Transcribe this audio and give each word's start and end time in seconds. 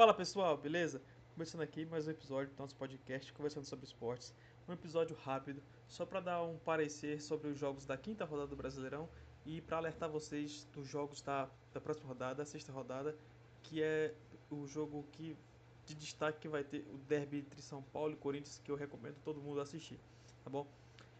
Fala 0.00 0.14
pessoal, 0.14 0.56
beleza? 0.56 1.02
Começando 1.34 1.60
aqui 1.60 1.84
mais 1.84 2.08
um 2.08 2.10
episódio 2.10 2.54
do 2.54 2.58
nosso 2.58 2.74
podcast 2.74 3.30
conversando 3.34 3.66
sobre 3.66 3.84
esportes. 3.84 4.32
Um 4.66 4.72
episódio 4.72 5.14
rápido, 5.14 5.62
só 5.86 6.06
para 6.06 6.20
dar 6.20 6.42
um 6.42 6.56
parecer 6.56 7.20
sobre 7.20 7.48
os 7.48 7.58
jogos 7.58 7.84
da 7.84 7.98
quinta 7.98 8.24
rodada 8.24 8.48
do 8.48 8.56
Brasileirão 8.56 9.06
e 9.44 9.60
para 9.60 9.76
alertar 9.76 10.08
vocês 10.08 10.66
dos 10.72 10.88
jogos 10.88 11.20
da, 11.20 11.50
da 11.74 11.82
próxima 11.82 12.08
rodada, 12.08 12.42
a 12.42 12.46
sexta 12.46 12.72
rodada, 12.72 13.14
que 13.62 13.82
é 13.82 14.14
o 14.50 14.66
jogo 14.66 15.04
que 15.12 15.36
de 15.84 15.94
destaque 15.94 16.40
que 16.40 16.48
vai 16.48 16.64
ter 16.64 16.82
o 16.94 16.96
derby 17.06 17.40
entre 17.40 17.60
São 17.60 17.82
Paulo 17.82 18.14
e 18.14 18.16
Corinthians, 18.16 18.58
que 18.64 18.70
eu 18.70 18.76
recomendo 18.76 19.16
todo 19.22 19.38
mundo 19.38 19.60
assistir, 19.60 20.00
tá 20.42 20.48
bom? 20.48 20.66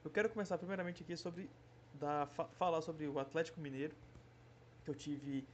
Eu 0.02 0.10
quero 0.10 0.30
começar 0.30 0.56
primeiramente 0.56 1.02
aqui 1.02 1.18
sobre 1.18 1.50
da, 1.92 2.26
falar 2.54 2.80
sobre 2.80 3.06
o 3.06 3.18
Atlético 3.18 3.60
Mineiro, 3.60 3.94
que 4.82 4.90
eu 4.90 4.94
tive 4.94 5.46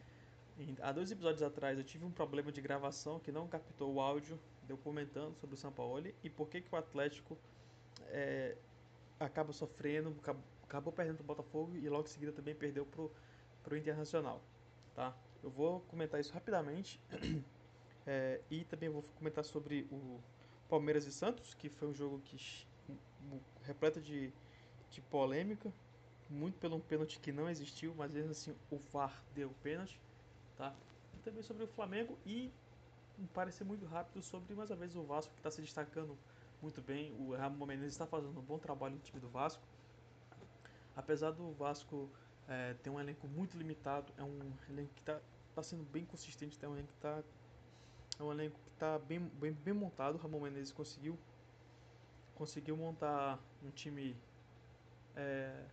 há 0.80 0.92
dois 0.92 1.10
episódios 1.10 1.42
atrás 1.42 1.78
eu 1.78 1.84
tive 1.84 2.04
um 2.04 2.10
problema 2.10 2.50
de 2.50 2.60
gravação 2.60 3.20
que 3.20 3.30
não 3.30 3.46
captou 3.46 3.94
o 3.94 4.00
áudio, 4.00 4.38
deu 4.66 4.76
comentando 4.78 5.36
sobre 5.36 5.54
o 5.54 5.58
São 5.58 5.70
Paulo 5.70 6.02
e 6.22 6.30
por 6.30 6.48
que, 6.48 6.60
que 6.60 6.74
o 6.74 6.78
Atlético 6.78 7.36
é, 8.08 8.56
acaba 9.20 9.52
sofrendo, 9.52 10.14
acabou 10.62 10.92
perdendo 10.92 11.16
para 11.16 11.24
o 11.24 11.26
Botafogo 11.26 11.76
e 11.76 11.88
logo 11.88 12.04
em 12.04 12.10
seguida 12.10 12.32
também 12.32 12.54
perdeu 12.54 12.86
para 12.86 13.74
o 13.74 13.76
Internacional. 13.76 14.40
Tá? 14.94 15.14
Eu 15.42 15.50
vou 15.50 15.80
comentar 15.82 16.20
isso 16.20 16.32
rapidamente 16.32 16.98
é, 18.06 18.40
e 18.50 18.64
também 18.64 18.88
vou 18.88 19.02
comentar 19.18 19.44
sobre 19.44 19.86
o 19.90 20.18
Palmeiras 20.68 21.06
e 21.06 21.12
Santos, 21.12 21.54
que 21.54 21.68
foi 21.68 21.88
um 21.88 21.94
jogo 21.94 22.20
que 22.24 22.66
repleto 23.62 24.00
de, 24.00 24.32
de 24.90 25.00
polêmica, 25.02 25.72
muito 26.30 26.58
pelo 26.58 26.80
pênalti 26.80 27.20
que 27.20 27.30
não 27.30 27.48
existiu, 27.48 27.94
mas 27.96 28.10
mesmo 28.10 28.30
assim 28.30 28.54
o 28.70 28.78
VAR 28.92 29.22
deu 29.34 29.50
pênalti 29.62 30.00
tá? 30.56 30.74
E 31.14 31.18
também 31.18 31.42
sobre 31.42 31.64
o 31.64 31.68
Flamengo 31.68 32.18
e 32.24 32.52
um 33.18 33.26
parecer 33.26 33.64
muito 33.64 33.86
rápido 33.86 34.22
sobre 34.22 34.54
mais 34.54 34.70
uma 34.70 34.76
vez 34.76 34.94
o 34.94 35.02
Vasco 35.02 35.32
que 35.32 35.40
está 35.40 35.50
se 35.50 35.60
destacando 35.60 36.16
muito 36.60 36.80
bem. 36.82 37.12
O 37.18 37.34
Ramon 37.34 37.66
Menezes 37.66 37.92
está 37.92 38.06
fazendo 38.06 38.38
um 38.38 38.42
bom 38.42 38.58
trabalho 38.58 38.94
no 38.94 39.00
time 39.00 39.20
do 39.20 39.28
Vasco. 39.28 39.62
Apesar 40.94 41.30
do 41.30 41.52
Vasco 41.52 42.10
é, 42.48 42.74
ter 42.74 42.90
um 42.90 42.98
elenco 42.98 43.26
muito 43.28 43.56
limitado, 43.56 44.12
é 44.16 44.22
um 44.22 44.52
elenco 44.68 44.92
que 44.94 45.00
está 45.00 45.20
tá 45.54 45.62
sendo 45.62 45.84
bem 45.84 46.04
consistente, 46.04 46.58
é 46.62 46.68
um 46.68 46.74
elenco 46.74 46.88
que 46.88 46.98
está 46.98 47.22
é 48.18 48.22
um 48.22 48.32
elenco 48.32 48.58
que 48.60 48.70
está 48.70 48.98
bem, 48.98 49.20
bem, 49.20 49.52
bem 49.52 49.74
montado. 49.74 50.14
O 50.16 50.18
Ramon 50.18 50.40
Menezes 50.40 50.72
conseguiu 50.72 51.18
conseguiu 52.34 52.76
montar 52.76 53.38
um 53.64 53.70
time 53.70 54.16
é, 55.14 55.64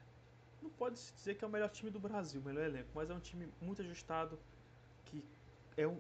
não 0.62 0.70
pode 0.70 0.98
se 0.98 1.14
dizer 1.14 1.36
que 1.36 1.44
é 1.44 1.48
o 1.48 1.52
melhor 1.52 1.70
time 1.70 1.92
do 1.92 2.00
Brasil, 2.00 2.40
o 2.40 2.44
melhor 2.44 2.64
elenco, 2.64 2.90
mas 2.96 3.10
é 3.10 3.14
um 3.14 3.20
time 3.20 3.52
muito 3.62 3.82
ajustado, 3.82 4.40
que 5.06 5.24
é 5.78 5.88
um, 5.88 6.00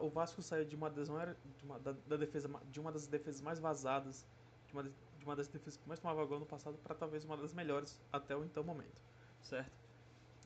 o 0.00 0.08
Vasco 0.08 0.42
saiu 0.42 0.64
de 0.64 0.74
uma 0.74 0.90
das 0.90 1.08
de 1.08 1.64
uma, 1.64 1.78
da, 1.78 1.92
da, 2.06 2.16
defesa 2.16 2.50
de 2.70 2.80
uma 2.80 2.90
das 2.90 3.06
defesas 3.06 3.40
mais 3.40 3.58
vazadas, 3.58 4.26
de 4.66 4.72
uma, 4.72 4.82
de 4.82 5.24
uma 5.24 5.36
das 5.36 5.48
defesas 5.48 5.76
que 5.76 5.86
mais 5.86 6.00
tomava 6.00 6.24
gol 6.24 6.40
no 6.40 6.46
passado 6.46 6.78
para 6.78 6.94
talvez 6.94 7.24
uma 7.24 7.36
das 7.36 7.52
melhores 7.52 8.00
até 8.12 8.36
o 8.36 8.44
então 8.44 8.64
momento, 8.64 9.00
certo? 9.42 9.72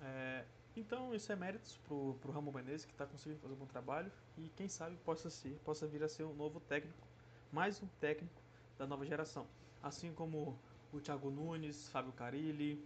É, 0.00 0.44
então 0.76 1.14
isso 1.14 1.30
é 1.32 1.36
méritos 1.36 1.76
pro 1.86 2.16
pro 2.20 2.32
Ramon 2.32 2.52
Menezes 2.52 2.84
que 2.84 2.92
está 2.92 3.06
conseguindo 3.06 3.40
fazer 3.40 3.54
um 3.54 3.58
bom 3.58 3.66
trabalho 3.66 4.10
e 4.36 4.48
quem 4.56 4.68
sabe 4.68 4.96
possa 4.98 5.30
ser, 5.30 5.58
possa 5.64 5.86
vir 5.86 6.02
a 6.02 6.08
ser 6.08 6.24
um 6.24 6.34
novo 6.34 6.60
técnico, 6.60 7.06
mais 7.52 7.82
um 7.82 7.86
técnico 8.00 8.42
da 8.76 8.86
nova 8.86 9.04
geração, 9.04 9.46
assim 9.82 10.12
como 10.12 10.58
o 10.92 11.00
Thiago 11.00 11.30
Nunes, 11.30 11.88
Fábio 11.88 12.12
Carilli, 12.12 12.82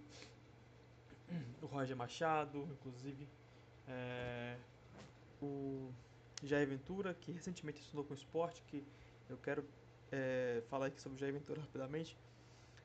o 1.62 1.66
Roger 1.66 1.96
Machado, 1.96 2.68
inclusive. 2.72 3.28
É, 3.88 4.56
o 5.42 5.92
Jair 6.42 6.66
Ventura, 6.68 7.14
que 7.14 7.32
recentemente 7.32 7.80
assinou 7.80 8.04
com 8.04 8.14
esporte, 8.14 8.62
que 8.68 8.84
eu 9.28 9.36
quero 9.38 9.64
é, 10.10 10.62
falar 10.68 10.86
aqui 10.86 11.00
sobre 11.00 11.16
o 11.16 11.20
Jair 11.20 11.32
Ventura 11.32 11.60
rapidamente, 11.60 12.16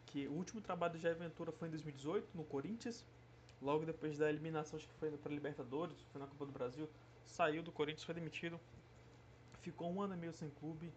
que 0.08 0.28
o 0.28 0.34
último 0.34 0.62
trabalho 0.62 0.94
do 0.94 1.00
Jair 1.00 1.16
Ventura 1.16 1.52
foi 1.52 1.68
em 1.68 1.72
2018, 1.72 2.30
no 2.36 2.44
Corinthians, 2.44 3.06
logo 3.62 3.86
depois 3.86 4.18
da 4.18 4.30
eliminação, 4.30 4.78
acho 4.78 4.88
que 4.88 4.94
foi 4.96 5.12
para 5.12 5.32
Libertadores, 5.32 5.98
foi 6.12 6.22
na 6.22 6.28
Copa 6.28 6.46
do 6.46 6.52
Brasil, 6.52 6.90
saiu 7.26 7.62
do 7.62 7.72
Corinthians, 7.72 8.04
foi 8.04 8.16
demitido, 8.16 8.60
ficou 9.62 9.92
um 9.92 10.02
ano 10.02 10.14
e 10.14 10.18
meio 10.18 10.34
sem 10.34 10.50
clube, 10.50 10.92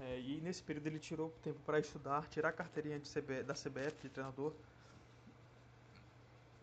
é, 0.00 0.20
e 0.20 0.40
nesse 0.40 0.62
período 0.62 0.86
ele 0.86 0.98
tirou 0.98 1.30
tempo 1.42 1.58
para 1.66 1.78
estudar, 1.78 2.26
tirar 2.28 2.48
a 2.48 2.52
carteirinha 2.52 3.00
CB, 3.00 3.42
da 3.42 3.54
CBF 3.54 4.02
de 4.02 4.08
treinador 4.08 4.52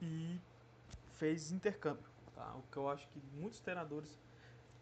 e 0.02 0.40
fez 1.18 1.52
intercâmbio, 1.52 2.06
tá? 2.36 2.56
o 2.56 2.64
que 2.72 2.78
eu 2.78 2.90
acho 2.90 3.08
que 3.10 3.22
muitos 3.34 3.60
treinadores 3.60 4.18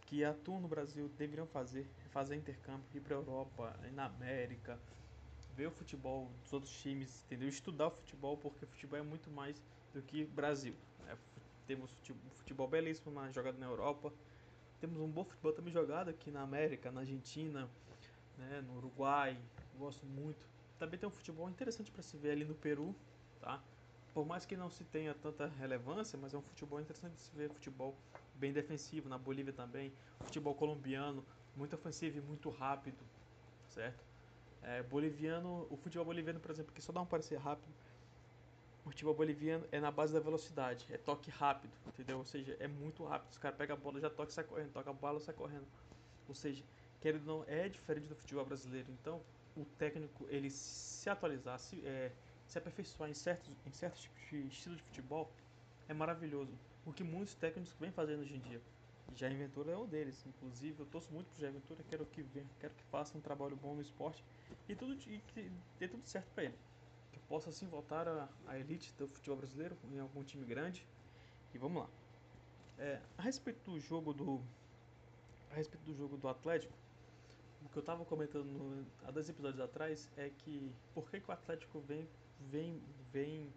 que 0.07 0.23
atuam 0.23 0.61
no 0.61 0.67
Brasil 0.67 1.09
deveriam 1.17 1.45
fazer, 1.45 1.85
fazer 2.11 2.35
intercâmbio, 2.35 2.85
ir 2.93 3.01
para 3.01 3.15
a 3.15 3.19
Europa, 3.19 3.75
ir 3.85 3.91
na 3.91 4.05
América, 4.05 4.79
ver 5.53 5.67
o 5.67 5.71
futebol 5.71 6.31
dos 6.43 6.53
outros 6.53 6.73
times, 6.81 7.23
entendeu? 7.25 7.49
Estudar 7.49 7.87
o 7.87 7.91
futebol, 7.91 8.37
porque 8.37 8.63
o 8.63 8.67
futebol 8.67 8.97
é 8.97 9.03
muito 9.03 9.29
mais 9.29 9.61
do 9.93 10.01
que 10.01 10.23
Brasil. 10.23 10.75
Né? 11.05 11.17
Temos 11.67 11.91
futebol 12.35 12.67
belíssimo 12.67 13.13
na, 13.13 13.29
jogado 13.31 13.57
na 13.59 13.65
Europa, 13.65 14.13
temos 14.79 15.01
um 15.01 15.09
bom 15.09 15.25
futebol 15.25 15.51
também 15.51 15.73
jogado 15.73 16.09
aqui 16.09 16.31
na 16.31 16.41
América, 16.41 16.89
na 16.89 17.01
Argentina, 17.01 17.69
né? 18.37 18.61
no 18.61 18.77
Uruguai, 18.77 19.37
gosto 19.77 20.05
muito. 20.05 20.47
Também 20.79 20.97
tem 20.97 21.09
um 21.09 21.11
futebol 21.11 21.49
interessante 21.49 21.91
para 21.91 22.01
se 22.01 22.15
ver 22.15 22.31
ali 22.31 22.45
no 22.45 22.55
Peru, 22.55 22.95
tá? 23.41 23.61
por 24.13 24.25
mais 24.25 24.45
que 24.45 24.55
não 24.55 24.69
se 24.69 24.85
tenha 24.85 25.13
tanta 25.13 25.47
relevância, 25.47 26.17
mas 26.17 26.33
é 26.33 26.37
um 26.37 26.41
futebol 26.41 26.79
interessante 26.79 27.13
de 27.13 27.21
se 27.21 27.35
ver, 27.35 27.49
futebol 27.49 27.93
bem 28.37 28.53
defensivo, 28.53 29.09
na 29.09 29.17
Bolívia 29.17 29.53
também, 29.53 29.91
futebol 30.23 30.55
colombiano, 30.55 31.23
muito 31.55 31.75
ofensivo 31.75 32.17
e 32.17 32.21
muito 32.21 32.49
rápido, 32.49 33.03
certo? 33.67 34.03
É, 34.61 34.83
boliviano, 34.83 35.67
o 35.69 35.77
futebol 35.77 36.05
boliviano, 36.05 36.39
por 36.39 36.51
exemplo, 36.51 36.73
que 36.73 36.81
só 36.81 36.91
dá 36.91 37.01
um 37.01 37.05
parecer 37.05 37.37
rápido, 37.37 37.73
o 38.85 38.89
futebol 38.89 39.13
boliviano 39.13 39.65
é 39.71 39.79
na 39.79 39.91
base 39.91 40.13
da 40.13 40.19
velocidade, 40.19 40.85
é 40.89 40.97
toque 40.97 41.29
rápido, 41.29 41.73
entendeu? 41.85 42.19
Ou 42.19 42.25
seja, 42.25 42.55
é 42.59 42.67
muito 42.67 43.03
rápido, 43.03 43.31
os 43.31 43.37
caras 43.37 43.57
pegam 43.57 43.75
a 43.75 43.79
bola, 43.79 43.99
já 43.99 44.09
toca 44.09 44.31
e 44.31 44.33
sai 44.33 44.43
correndo, 44.45 44.71
toca 44.71 44.89
a 44.89 44.93
bola 44.93 45.19
sai 45.19 45.35
correndo. 45.35 45.67
Ou 46.27 46.33
seja, 46.35 46.63
querendo 47.01 47.27
ou 47.29 47.39
não, 47.39 47.45
é 47.47 47.67
diferente 47.67 48.07
do 48.07 48.15
futebol 48.15 48.45
brasileiro, 48.45 48.91
então 48.91 49.21
o 49.55 49.65
técnico, 49.65 50.25
ele 50.29 50.49
se 50.49 51.09
atualizar, 51.09 51.59
se, 51.59 51.85
é, 51.85 52.11
se 52.45 52.57
aperfeiçoar 52.57 53.09
em 53.09 53.13
certos, 53.13 53.49
em 53.65 53.71
certos 53.71 54.03
tipos 54.03 54.21
de 54.29 54.47
estilo 54.47 54.75
de 54.75 54.83
futebol 54.83 55.31
é 55.87 55.93
maravilhoso. 55.93 56.57
O 56.87 56.93
que 56.93 57.03
muitos 57.03 57.35
técnicos 57.35 57.73
vêm 57.81 57.91
fazendo 57.91 58.21
hoje 58.21 58.33
em 58.33 58.39
dia. 58.39 58.61
Jair 59.13 59.35
Ventura 59.37 59.73
é 59.73 59.77
um 59.77 59.85
deles. 59.85 60.25
Inclusive, 60.25 60.79
eu 60.79 60.85
torço 60.85 61.11
muito 61.11 61.27
pro 61.27 61.41
Jair 61.41 61.51
Ventura, 61.51 61.83
quero 61.89 62.05
que 62.05 62.21
venha, 62.21 62.47
quero 62.61 62.73
que 62.73 62.83
faça 62.85 63.17
um 63.17 63.19
trabalho 63.19 63.57
bom 63.57 63.75
no 63.75 63.81
esporte 63.81 64.23
e 64.69 64.73
tudo 64.73 64.93
e 64.93 65.19
que 65.19 65.51
dê 65.77 65.89
tudo 65.89 66.07
certo 66.07 66.31
para 66.33 66.45
ele. 66.45 66.57
Que 67.11 67.19
possa 67.27 67.49
assim 67.49 67.67
voltar 67.67 68.07
à 68.47 68.57
elite 68.57 68.93
do 68.97 69.05
futebol 69.09 69.35
brasileiro 69.35 69.77
em 69.91 69.99
algum 69.99 70.23
time 70.23 70.45
grande. 70.45 70.87
E 71.53 71.57
vamos 71.57 71.83
lá. 71.83 71.89
É, 72.77 73.01
a 73.17 73.21
respeito 73.21 73.69
do 73.69 73.77
jogo 73.81 74.13
do 74.13 74.41
a 75.51 75.55
respeito 75.55 75.83
do 75.83 75.93
jogo 75.93 76.15
do 76.15 76.29
Atlético, 76.29 76.73
o 77.65 77.69
que 77.69 77.77
eu 77.77 77.81
estava 77.81 78.05
comentando 78.05 78.45
no, 78.45 78.85
há 79.05 79.11
dois 79.11 79.27
episódios 79.27 79.59
atrás 79.59 80.09
é 80.15 80.29
que 80.29 80.71
por 80.93 81.09
que, 81.09 81.19
que 81.19 81.29
o 81.29 81.33
Atlético 81.33 81.81
vem 81.81 82.07
vem 82.49 82.81
vem 83.11 83.51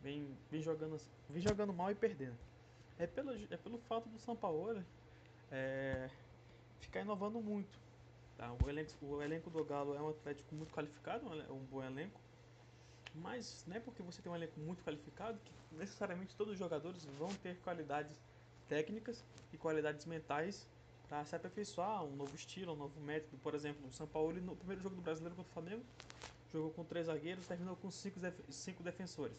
vem, 0.00 0.38
vem 0.50 0.62
jogando 0.62 0.98
vem 1.28 1.42
jogando 1.42 1.72
mal 1.74 1.90
e 1.90 1.94
perdendo 1.94 2.36
é 3.02 3.06
pelo 3.06 3.32
é 3.32 3.56
pelo 3.56 3.78
fato 3.78 4.08
do 4.08 4.18
São 4.18 4.36
Paulo 4.36 4.82
é, 5.50 6.08
ficar 6.80 7.00
inovando 7.00 7.40
muito 7.40 7.78
tá? 8.36 8.52
o 8.64 8.68
elenco 8.68 8.92
o 9.02 9.22
elenco 9.22 9.50
do 9.50 9.64
Galo 9.64 9.94
é 9.94 10.00
um 10.00 10.10
Atlético 10.10 10.54
muito 10.54 10.72
qualificado 10.72 11.26
é 11.34 11.52
um 11.52 11.64
bom 11.64 11.82
elenco 11.82 12.20
mas 13.14 13.64
não 13.66 13.76
é 13.76 13.80
porque 13.80 14.02
você 14.02 14.22
tem 14.22 14.30
um 14.30 14.36
elenco 14.36 14.58
muito 14.60 14.82
qualificado 14.84 15.38
que 15.44 15.52
necessariamente 15.76 16.34
todos 16.36 16.52
os 16.52 16.58
jogadores 16.58 17.04
vão 17.18 17.28
ter 17.28 17.56
qualidades 17.58 18.16
técnicas 18.68 19.22
e 19.52 19.58
qualidades 19.58 20.06
mentais 20.06 20.66
para 21.08 21.24
se 21.26 21.36
aperfeiçoar 21.36 22.04
um 22.04 22.16
novo 22.16 22.34
estilo, 22.34 22.72
um 22.72 22.76
novo 22.76 22.98
método. 23.00 23.36
Por 23.42 23.54
exemplo, 23.54 23.86
o 23.86 23.92
São 23.92 24.06
Paulo 24.06 24.32
no 24.40 24.56
primeiro 24.56 24.82
jogo 24.82 24.96
do 24.96 25.02
Brasileiro 25.02 25.36
contra 25.36 25.50
o 25.50 25.52
Flamengo 25.52 25.84
jogou 26.50 26.70
com 26.70 26.84
três 26.84 27.06
zagueiros, 27.06 27.46
terminou 27.46 27.76
com 27.76 27.90
cinco, 27.90 28.18
cinco 28.48 28.82
defensores. 28.82 29.36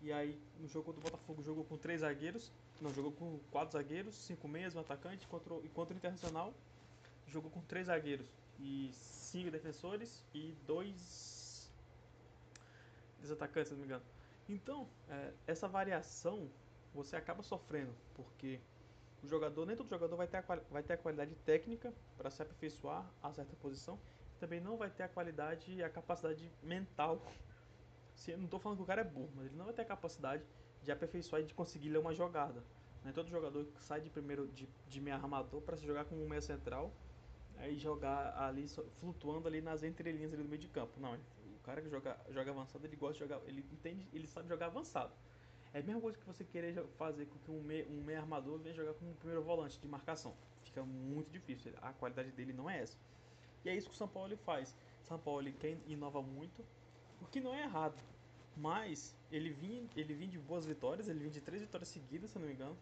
E 0.00 0.12
aí 0.12 0.38
no 0.60 0.68
jogo 0.68 0.92
do 0.92 1.00
Botafogo 1.00 1.42
jogou 1.42 1.64
com 1.64 1.76
três 1.76 2.00
zagueiros, 2.02 2.52
não 2.82 2.92
jogou 2.92 3.12
com 3.12 3.38
quatro 3.50 3.72
zagueiros, 3.72 4.14
cinco 4.14 4.48
meias, 4.48 4.74
um 4.74 4.80
atacante, 4.80 5.24
enquanto, 5.24 5.62
enquanto 5.64 5.90
o 5.90 5.94
Internacional 5.94 6.52
jogou 7.28 7.50
com 7.50 7.60
três 7.62 7.86
zagueiros 7.86 8.26
e 8.58 8.90
cinco 8.92 9.50
defensores 9.50 10.22
e 10.34 10.54
dois, 10.66 11.70
dois 13.20 13.30
atacantes, 13.30 13.68
se 13.68 13.74
não 13.74 13.80
me 13.80 13.86
engano. 13.86 14.02
Então, 14.48 14.88
é, 15.08 15.32
essa 15.46 15.68
variação 15.68 16.50
você 16.92 17.16
acaba 17.16 17.42
sofrendo, 17.42 17.94
porque 18.14 18.60
o 19.22 19.28
jogador, 19.28 19.64
nem 19.64 19.76
todo 19.76 19.88
jogador 19.88 20.16
vai 20.16 20.26
ter 20.26 20.38
a, 20.38 20.40
vai 20.70 20.82
ter 20.82 20.94
a 20.94 20.98
qualidade 20.98 21.34
técnica 21.36 21.92
para 22.18 22.30
se 22.30 22.42
aperfeiçoar 22.42 23.06
a 23.22 23.32
certa 23.32 23.54
posição, 23.56 23.98
também 24.40 24.60
não 24.60 24.76
vai 24.76 24.90
ter 24.90 25.04
a 25.04 25.08
qualidade 25.08 25.72
e 25.72 25.82
a 25.82 25.88
capacidade 25.88 26.50
mental. 26.62 27.22
Se, 28.14 28.36
não 28.36 28.44
estou 28.44 28.58
falando 28.58 28.78
que 28.78 28.82
o 28.82 28.86
cara 28.86 29.00
é 29.00 29.04
burro, 29.04 29.30
mas 29.36 29.46
ele 29.46 29.56
não 29.56 29.64
vai 29.64 29.74
ter 29.74 29.82
a 29.82 29.86
capacidade 29.86 30.44
de 30.82 30.92
aperfeiçoar 30.92 31.42
e 31.42 31.44
de 31.44 31.54
conseguir 31.54 31.88
ler 31.88 31.98
uma 31.98 32.14
jogada. 32.14 32.62
Não 33.02 33.10
é 33.10 33.12
todo 33.12 33.28
jogador 33.28 33.64
que 33.64 33.82
sai 33.84 34.00
de 34.00 34.10
primeiro 34.10 34.46
de, 34.48 34.68
de 34.88 35.00
meia 35.00 35.16
armador 35.16 35.60
para 35.62 35.76
se 35.76 35.84
jogar 35.84 36.04
como 36.04 36.24
um 36.24 36.28
meia 36.28 36.42
central 36.42 36.92
aí 37.62 37.78
jogar 37.78 38.36
ali 38.38 38.66
flutuando 39.00 39.46
ali 39.46 39.60
nas 39.60 39.82
entrelinhas 39.82 40.32
ali 40.32 40.42
do 40.42 40.48
meio 40.48 40.60
de 40.60 40.68
campo. 40.68 40.98
Não, 41.00 41.14
o 41.14 41.58
cara 41.62 41.80
que 41.80 41.88
joga, 41.88 42.18
joga 42.30 42.50
avançado, 42.50 42.84
ele 42.84 42.96
gosta 42.96 43.14
de 43.14 43.20
jogar, 43.20 43.40
ele 43.46 43.64
entende, 43.72 44.08
ele 44.12 44.26
sabe 44.26 44.48
jogar 44.48 44.66
avançado. 44.66 45.12
É 45.72 45.78
a 45.78 45.82
mesma 45.82 46.00
coisa 46.00 46.18
que 46.18 46.26
você 46.26 46.44
querer 46.44 46.84
fazer 46.98 47.26
com 47.26 47.38
que 47.38 47.50
um 47.50 47.62
meio, 47.62 47.88
um 47.90 48.04
armador 48.16 48.58
venha 48.58 48.74
jogar 48.74 48.92
como 48.94 49.14
primeiro 49.14 49.42
volante 49.42 49.78
de 49.78 49.88
marcação. 49.88 50.34
Fica 50.64 50.82
muito 50.82 51.30
difícil. 51.30 51.72
A 51.80 51.92
qualidade 51.92 52.30
dele 52.32 52.52
não 52.52 52.68
é 52.68 52.80
essa. 52.80 52.96
E 53.64 53.70
é 53.70 53.76
isso 53.76 53.88
que 53.88 53.94
o 53.94 53.96
São 53.96 54.08
Paulo 54.08 54.36
faz. 54.38 54.76
São 55.02 55.18
Paulo 55.18 55.50
quer 55.52 55.78
inova 55.86 56.20
muito, 56.20 56.64
o 57.20 57.26
que 57.26 57.40
não 57.40 57.54
é 57.54 57.62
errado. 57.62 57.96
Mas 58.56 59.14
ele 59.30 59.50
vinha, 59.50 59.88
ele 59.96 60.14
vinha 60.14 60.30
de 60.30 60.38
boas 60.38 60.66
vitórias, 60.66 61.08
ele 61.08 61.18
vinha 61.18 61.30
de 61.30 61.40
três 61.40 61.62
vitórias 61.62 61.88
seguidas, 61.88 62.30
se 62.30 62.38
não 62.38 62.46
me 62.46 62.52
engano. 62.52 62.76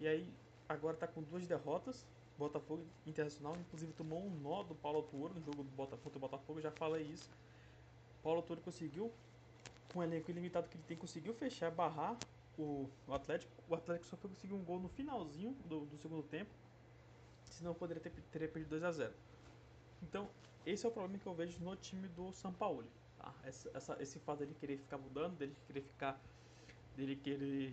E 0.00 0.06
aí 0.06 0.32
agora 0.68 0.94
está 0.94 1.06
com 1.06 1.22
duas 1.22 1.46
derrotas. 1.46 2.06
Botafogo 2.38 2.84
Internacional, 3.06 3.56
inclusive 3.56 3.92
tomou 3.92 4.20
um 4.20 4.30
nó 4.30 4.62
do 4.62 4.74
Paulo 4.74 5.02
Tuoro 5.02 5.34
no 5.34 5.40
jogo 5.40 5.62
do 5.62 5.70
Botafogo, 5.70 6.02
contra 6.02 6.18
o 6.18 6.20
Botafogo, 6.20 6.60
já 6.60 6.70
falei 6.70 7.02
isso. 7.02 7.30
Paulo 8.22 8.42
Tuoro 8.42 8.60
conseguiu, 8.62 9.12
com 9.92 10.00
o 10.00 10.02
elenco 10.02 10.30
ilimitado 10.30 10.68
que 10.68 10.76
ele 10.76 10.84
tem, 10.84 10.96
conseguiu 10.96 11.34
fechar, 11.34 11.70
barrar 11.70 12.16
o, 12.58 12.88
o 13.06 13.14
Atlético. 13.14 13.52
O 13.68 13.74
Atlético 13.74 14.06
só 14.06 14.16
foi 14.16 14.30
conseguir 14.30 14.54
um 14.54 14.64
gol 14.64 14.80
no 14.80 14.88
finalzinho 14.88 15.52
do, 15.66 15.84
do 15.86 15.96
segundo 15.98 16.22
tempo, 16.22 16.50
senão 17.44 17.74
poderia 17.74 18.02
ter, 18.02 18.10
perdido 18.48 18.70
2 18.70 18.84
a 18.84 18.92
0 18.92 19.12
Então, 20.02 20.28
esse 20.64 20.86
é 20.86 20.88
o 20.88 20.92
problema 20.92 21.18
que 21.18 21.26
eu 21.26 21.34
vejo 21.34 21.58
no 21.60 21.76
time 21.76 22.08
do 22.08 22.32
São 22.32 22.52
Paulo. 22.52 22.84
Tá? 23.22 23.32
Essa, 23.44 23.70
essa, 23.72 24.02
esse 24.02 24.18
fato 24.18 24.40
dele 24.40 24.54
querer 24.54 24.76
ficar 24.78 24.98
mudando, 24.98 25.36
dele 25.36 25.56
querer 25.66 25.82
ficar. 25.82 26.20
dele 26.96 27.16
querer 27.16 27.72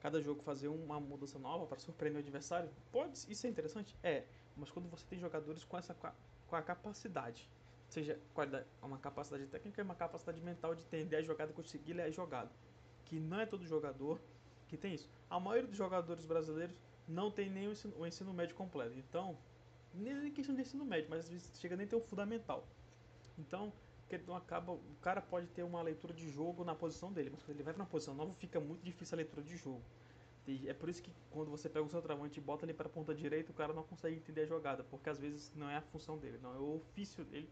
cada 0.00 0.20
jogo 0.20 0.42
fazer 0.42 0.66
uma 0.66 0.98
mudança 0.98 1.38
nova 1.38 1.64
para 1.64 1.78
surpreender 1.78 2.20
o 2.20 2.24
adversário, 2.24 2.68
pode 2.90 3.12
isso 3.32 3.46
é 3.46 3.50
interessante? 3.50 3.96
É, 4.02 4.24
mas 4.56 4.68
quando 4.68 4.88
você 4.88 5.06
tem 5.06 5.16
jogadores 5.20 5.62
com 5.62 5.78
essa 5.78 5.94
com 5.94 6.56
a 6.56 6.60
capacidade, 6.60 7.48
seja 7.88 8.18
qualidade, 8.34 8.66
uma 8.82 8.98
capacidade 8.98 9.46
técnica 9.46 9.80
e 9.80 9.84
uma 9.84 9.94
capacidade 9.94 10.40
mental 10.40 10.74
de 10.74 10.82
entender 10.82 11.16
a 11.16 11.22
jogada 11.22 11.52
e 11.52 11.54
conseguir 11.54 11.92
ler 11.92 12.02
a 12.02 12.10
jogada, 12.10 12.50
que 13.04 13.20
não 13.20 13.40
é 13.40 13.46
todo 13.46 13.64
jogador 13.64 14.20
que 14.66 14.76
tem 14.76 14.94
isso. 14.94 15.08
A 15.30 15.38
maioria 15.38 15.68
dos 15.68 15.76
jogadores 15.76 16.24
brasileiros 16.24 16.76
não 17.06 17.30
tem 17.30 17.48
nem 17.48 17.68
o 17.68 17.72
ensino, 17.72 17.94
o 17.96 18.04
ensino 18.04 18.34
médio 18.34 18.56
completo, 18.56 18.98
então 18.98 19.38
nem 19.94 20.32
questão 20.32 20.54
de 20.54 20.62
ensino 20.62 20.84
médio, 20.84 21.08
mas 21.10 21.30
chega 21.60 21.76
nem 21.76 21.86
ter 21.86 21.94
o 21.94 22.00
fundamental. 22.00 22.66
Então, 23.38 23.72
não 24.18 24.36
acaba, 24.36 24.72
o 24.72 24.96
cara 25.00 25.20
pode 25.20 25.46
ter 25.48 25.62
uma 25.62 25.82
leitura 25.82 26.12
de 26.12 26.28
jogo 26.30 26.64
na 26.64 26.74
posição 26.74 27.12
dele, 27.12 27.30
mas 27.30 27.42
quando 27.42 27.56
ele 27.56 27.62
vai 27.62 27.72
para 27.72 27.82
uma 27.82 27.88
posição 27.88 28.14
nova 28.14 28.32
fica 28.34 28.60
muito 28.60 28.82
difícil 28.82 29.14
a 29.14 29.18
leitura 29.18 29.42
de 29.42 29.56
jogo. 29.56 29.82
E 30.46 30.68
é 30.68 30.74
por 30.74 30.88
isso 30.88 31.02
que 31.02 31.12
quando 31.30 31.50
você 31.50 31.68
pega 31.68 31.84
o 31.84 31.88
seu 31.88 32.02
travante 32.02 32.38
e 32.38 32.42
bota 32.42 32.64
ele 32.64 32.74
para 32.74 32.88
a 32.88 32.90
ponta 32.90 33.14
direita, 33.14 33.52
o 33.52 33.54
cara 33.54 33.72
não 33.72 33.84
consegue 33.84 34.16
entender 34.16 34.42
a 34.42 34.46
jogada, 34.46 34.82
porque 34.84 35.08
às 35.08 35.18
vezes 35.18 35.52
não 35.54 35.70
é 35.70 35.76
a 35.76 35.80
função 35.80 36.18
dele, 36.18 36.38
não 36.42 36.54
é 36.54 36.58
o 36.58 36.76
ofício 36.76 37.24
dele 37.24 37.48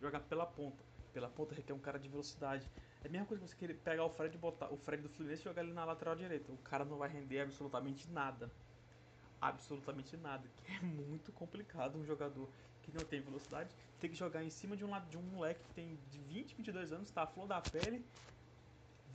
jogar 0.00 0.20
pela 0.20 0.46
ponta. 0.46 0.82
Pela 1.12 1.28
ponta 1.28 1.54
requer 1.54 1.74
um 1.74 1.78
cara 1.78 1.98
de 1.98 2.08
velocidade. 2.08 2.66
É 3.04 3.08
a 3.08 3.10
mesma 3.10 3.26
coisa 3.26 3.42
que 3.42 3.50
você 3.50 3.56
querer 3.56 3.74
pegar 3.74 4.04
o 4.04 4.08
Fred 4.08 4.34
e 4.34 4.38
botar 4.38 4.72
o 4.72 4.76
Fred 4.78 5.02
do 5.02 5.10
Fluminense 5.10 5.42
e 5.42 5.44
jogar 5.44 5.62
ele 5.62 5.74
na 5.74 5.84
lateral 5.84 6.16
direita. 6.16 6.50
O 6.50 6.56
cara 6.58 6.84
não 6.86 6.96
vai 6.96 7.10
render 7.10 7.40
absolutamente 7.40 8.10
nada. 8.10 8.50
Absolutamente 9.38 10.16
nada. 10.16 10.48
Que 10.56 10.72
é 10.72 10.80
muito 10.80 11.30
complicado 11.32 11.98
um 11.98 12.04
jogador 12.04 12.48
que 12.82 12.92
não 12.92 13.04
tem 13.04 13.20
velocidade, 13.20 13.70
tem 14.00 14.10
que 14.10 14.16
jogar 14.16 14.42
em 14.42 14.50
cima 14.50 14.76
de 14.76 14.84
um, 14.84 14.90
de 15.08 15.16
um 15.16 15.22
moleque 15.22 15.62
que 15.64 15.74
tem 15.74 15.98
de 16.10 16.18
20, 16.18 16.54
22 16.54 16.92
anos, 16.92 17.10
tá 17.10 17.26
flor 17.26 17.46
da 17.46 17.60
pele, 17.60 18.04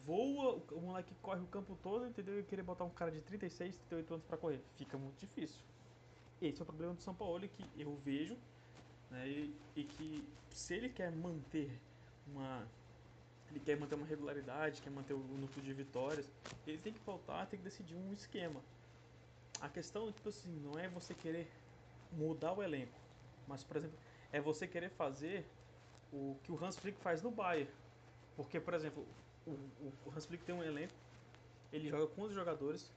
voa, 0.06 0.62
o 0.72 0.80
moleque 0.80 1.14
corre 1.22 1.42
o 1.42 1.48
campo 1.48 1.78
todo, 1.84 2.08
entendeu? 2.08 2.40
E 2.40 2.44
querer 2.44 2.64
botar 2.64 2.86
um 2.86 2.90
cara 2.90 3.12
de 3.12 3.22
36, 3.22 3.76
38 3.76 4.14
anos 4.14 4.26
para 4.26 4.38
correr, 4.38 4.62
fica 4.78 4.98
muito 4.98 5.20
difícil. 5.20 5.60
Esse 6.42 6.62
é 6.62 6.64
o 6.64 6.66
problema 6.66 6.94
do 6.94 7.02
São 7.02 7.14
Paulo 7.14 7.48
que 7.48 7.66
eu 7.78 7.96
vejo, 7.98 8.38
né? 9.12 9.28
E, 9.28 9.56
e 9.76 9.84
que 9.84 10.28
se 10.50 10.76
ele 10.76 10.90
quer 10.90 11.12
manter 11.12 11.70
uma 12.28 12.66
ele 13.50 13.60
quer 13.62 13.78
manter 13.78 13.96
uma 13.96 14.06
regularidade, 14.06 14.82
quer 14.82 14.90
manter 14.90 15.14
o 15.14 15.20
núcleo 15.20 15.64
de 15.64 15.74
vitórias, 15.74 16.30
ele 16.66 16.78
tem 16.78 16.94
que 16.94 17.00
voltar, 17.06 17.46
tem 17.46 17.58
que 17.58 17.64
decidir 17.64 17.96
um 17.96 18.14
esquema. 18.14 18.62
A 19.62 19.70
questão, 19.70 20.12
tipo 20.12 20.30
assim, 20.30 20.52
não 20.60 20.78
é 20.78 20.88
você 20.90 21.14
querer 21.14 21.50
mudar 22.12 22.54
o 22.54 22.62
elenco. 22.62 23.00
Mas, 23.48 23.64
por 23.64 23.78
exemplo, 23.78 23.98
é 24.32 24.42
você 24.42 24.68
querer 24.68 24.90
fazer 24.90 25.46
o 26.12 26.36
que 26.44 26.52
o 26.52 26.64
Hans 26.64 26.78
Flick 26.78 27.00
faz 27.00 27.22
no 27.22 27.32
Bayern. 27.32 27.72
Porque, 28.36 28.60
por 28.60 28.74
exemplo, 28.74 29.06
o, 29.46 29.52
o 30.06 30.14
Hans 30.16 30.26
Flick 30.26 30.44
tem 30.44 30.54
um 30.54 30.64
elenco, 30.64 30.94
ele 31.72 31.90
joga 31.90 32.08
com 32.08 32.24
11 32.24 32.34
jogadores, 32.34 32.92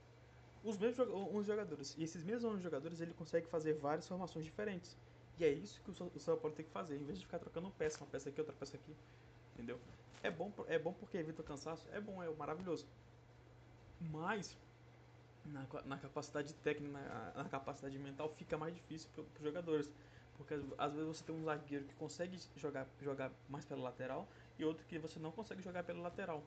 os 0.62 0.76
mesmos 0.76 1.08
11 1.08 1.46
jogadores. 1.46 1.94
E 1.96 2.04
esses 2.04 2.22
mesmos 2.22 2.52
11 2.52 2.62
jogadores 2.62 3.00
ele 3.00 3.14
consegue 3.14 3.46
fazer 3.46 3.74
várias 3.74 4.06
formações 4.06 4.44
diferentes. 4.44 4.96
E 5.38 5.44
é 5.44 5.50
isso 5.50 5.80
que 5.82 5.90
o 5.90 6.20
São 6.20 6.36
Paulo 6.36 6.54
tem 6.54 6.64
que 6.64 6.70
fazer, 6.70 6.96
em 6.96 7.04
vez 7.04 7.18
de 7.18 7.24
ficar 7.24 7.38
trocando 7.38 7.70
peça, 7.70 7.98
uma 7.98 8.06
peça 8.06 8.28
aqui, 8.28 8.40
outra 8.40 8.54
peça 8.54 8.76
aqui. 8.76 8.94
Entendeu? 9.54 9.78
É 10.22 10.30
bom, 10.30 10.52
é 10.66 10.78
bom 10.78 10.92
porque 10.92 11.16
evita 11.16 11.40
o 11.40 11.44
cansaço, 11.44 11.88
é 11.92 12.00
bom, 12.00 12.22
é 12.22 12.28
maravilhoso. 12.34 12.86
Mas 13.98 14.54
na, 15.46 15.66
na 15.84 15.96
capacidade 15.96 16.52
técnica, 16.54 16.92
na, 16.92 17.42
na, 17.42 17.48
capacidade 17.48 17.98
mental, 17.98 18.28
fica 18.36 18.58
mais 18.58 18.74
difícil 18.74 19.08
para 19.14 19.22
os 19.22 19.42
jogadores. 19.42 19.90
Porque 20.40 20.54
às 20.78 20.94
vezes 20.94 21.06
você 21.06 21.24
tem 21.24 21.34
um 21.34 21.44
zagueiro 21.44 21.84
que 21.84 21.94
consegue 21.96 22.38
jogar, 22.56 22.88
jogar 23.02 23.30
mais 23.46 23.66
pela 23.66 23.82
lateral 23.82 24.26
e 24.58 24.64
outro 24.64 24.86
que 24.86 24.98
você 24.98 25.18
não 25.18 25.30
consegue 25.30 25.60
jogar 25.60 25.84
pela 25.84 26.00
lateral. 26.00 26.42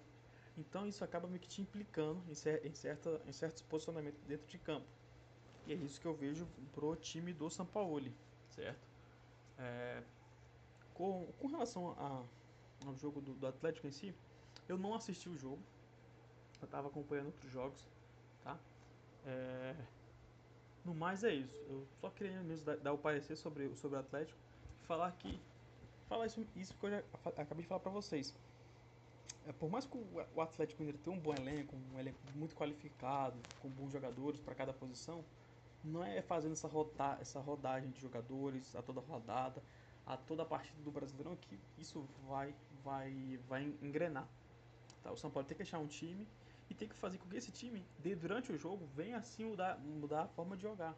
Então 0.58 0.88
isso 0.88 1.04
acaba 1.04 1.28
meio 1.28 1.40
que 1.40 1.48
te 1.48 1.62
implicando 1.62 2.20
em, 2.28 2.34
cer 2.34 2.66
em, 2.66 2.74
certa, 2.74 3.22
em 3.28 3.32
certos 3.32 3.62
posicionamentos 3.62 4.20
dentro 4.24 4.48
de 4.48 4.58
campo. 4.58 4.88
E 5.68 5.74
é 5.74 5.76
isso 5.76 6.02
que 6.02 6.08
eu 6.08 6.16
vejo 6.16 6.48
pro 6.74 6.96
time 6.96 7.34
do 7.34 7.50
Sampaoli, 7.52 8.12
certo? 8.50 8.88
É, 9.60 10.02
com, 10.96 11.28
com 11.40 11.48
relação 11.48 11.92
a, 11.92 12.24
ao 12.88 12.96
jogo 12.98 13.22
do, 13.22 13.36
do 13.36 13.46
Atlético 13.46 13.86
em 13.88 13.92
si, 13.92 14.14
eu 14.68 14.78
não 14.78 14.96
assisti 14.96 15.30
o 15.30 15.38
jogo. 15.38 15.62
Eu 16.60 16.66
estava 16.66 16.88
acompanhando 16.88 17.28
outros 17.28 17.52
jogos, 17.52 17.88
tá? 18.44 18.58
É, 19.26 19.76
no 20.86 20.94
mais 20.94 21.24
é 21.24 21.34
isso. 21.34 21.56
Eu 21.70 21.86
só 22.02 22.10
queria 22.10 22.42
mesmo 22.44 22.66
dar, 22.66 22.94
o 22.94 22.98
parecer 22.98 23.36
sobre, 23.36 23.76
sobre 23.76 23.98
o 23.98 24.00
Atlético 24.00 24.38
e 24.82 24.86
falar 24.86 25.12
que. 25.14 25.40
Falar 26.08 26.26
isso, 26.26 26.46
isso 26.56 26.74
que 26.78 26.86
eu 26.86 26.92
já 26.92 27.04
acabei 27.38 27.64
de 27.64 27.68
falar 27.68 27.80
para 27.80 27.92
vocês. 27.92 28.34
É, 29.48 29.52
por 29.54 29.70
mais 29.70 29.86
que 29.86 29.98
o 30.36 30.42
Atlético 30.42 30.82
Mineiro 30.82 30.98
tenha 31.04 31.16
um 31.16 31.20
bom 31.20 31.34
elenco, 31.34 31.76
um 31.94 32.00
elenco 32.00 32.20
muito 32.36 32.56
qualificado, 32.56 33.38
com 33.62 33.70
bons 33.70 33.92
jogadores 33.92 34.40
para 34.40 34.54
cada 34.56 34.74
posição, 34.74 35.24
não 35.84 36.04
é 36.04 36.22
fazendo 36.22 36.54
essa, 36.54 36.68
roda, 36.68 37.18
essa 37.20 37.40
rodagem 37.40 37.90
de 37.92 38.00
jogadores 38.00 38.76
a 38.76 38.82
toda 38.82 39.02
rodada, 39.02 39.62
a 40.06 40.16
toda 40.16 40.46
partida 40.46 40.82
do 40.82 40.92
Brasileirão 40.92 41.36
que 41.36 41.60
isso 41.78 42.06
vai, 42.28 42.56
vai, 42.84 43.40
vai 43.50 43.64
engrenar. 43.82 44.28
Tá? 45.02 45.12
O 45.12 45.18
São 45.18 45.30
Paulo 45.30 45.48
tem 45.48 45.58
que 45.58 45.64
achar 45.64 45.80
um 45.80 45.88
time 45.88 46.28
e 46.70 46.74
tem 46.74 46.88
que 46.88 46.96
fazer 46.96 47.18
com 47.18 47.30
que 47.30 47.38
esse 47.38 47.52
time, 47.52 47.86
de, 48.00 48.16
durante 48.16 48.52
o 48.52 48.58
jogo, 48.58 48.88
venha 48.96 49.18
assim 49.18 49.46
mudar, 49.46 49.78
mudar 49.80 50.24
a 50.24 50.28
forma 50.28 50.56
de 50.56 50.64
jogar. 50.64 50.96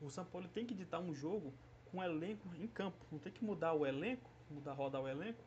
O 0.00 0.10
São 0.10 0.24
Paulo 0.24 0.48
tem 0.48 0.66
que 0.66 0.74
ditar 0.74 1.00
um 1.00 1.14
jogo 1.14 1.52
com 1.90 2.02
elenco 2.02 2.48
em 2.56 2.66
campo, 2.66 2.96
não 3.10 3.18
tem 3.18 3.32
que 3.32 3.44
mudar 3.44 3.72
o 3.72 3.86
elenco, 3.86 4.30
mudar 4.50 4.72
rodar 4.72 5.02
o 5.02 5.08
elenco 5.08 5.42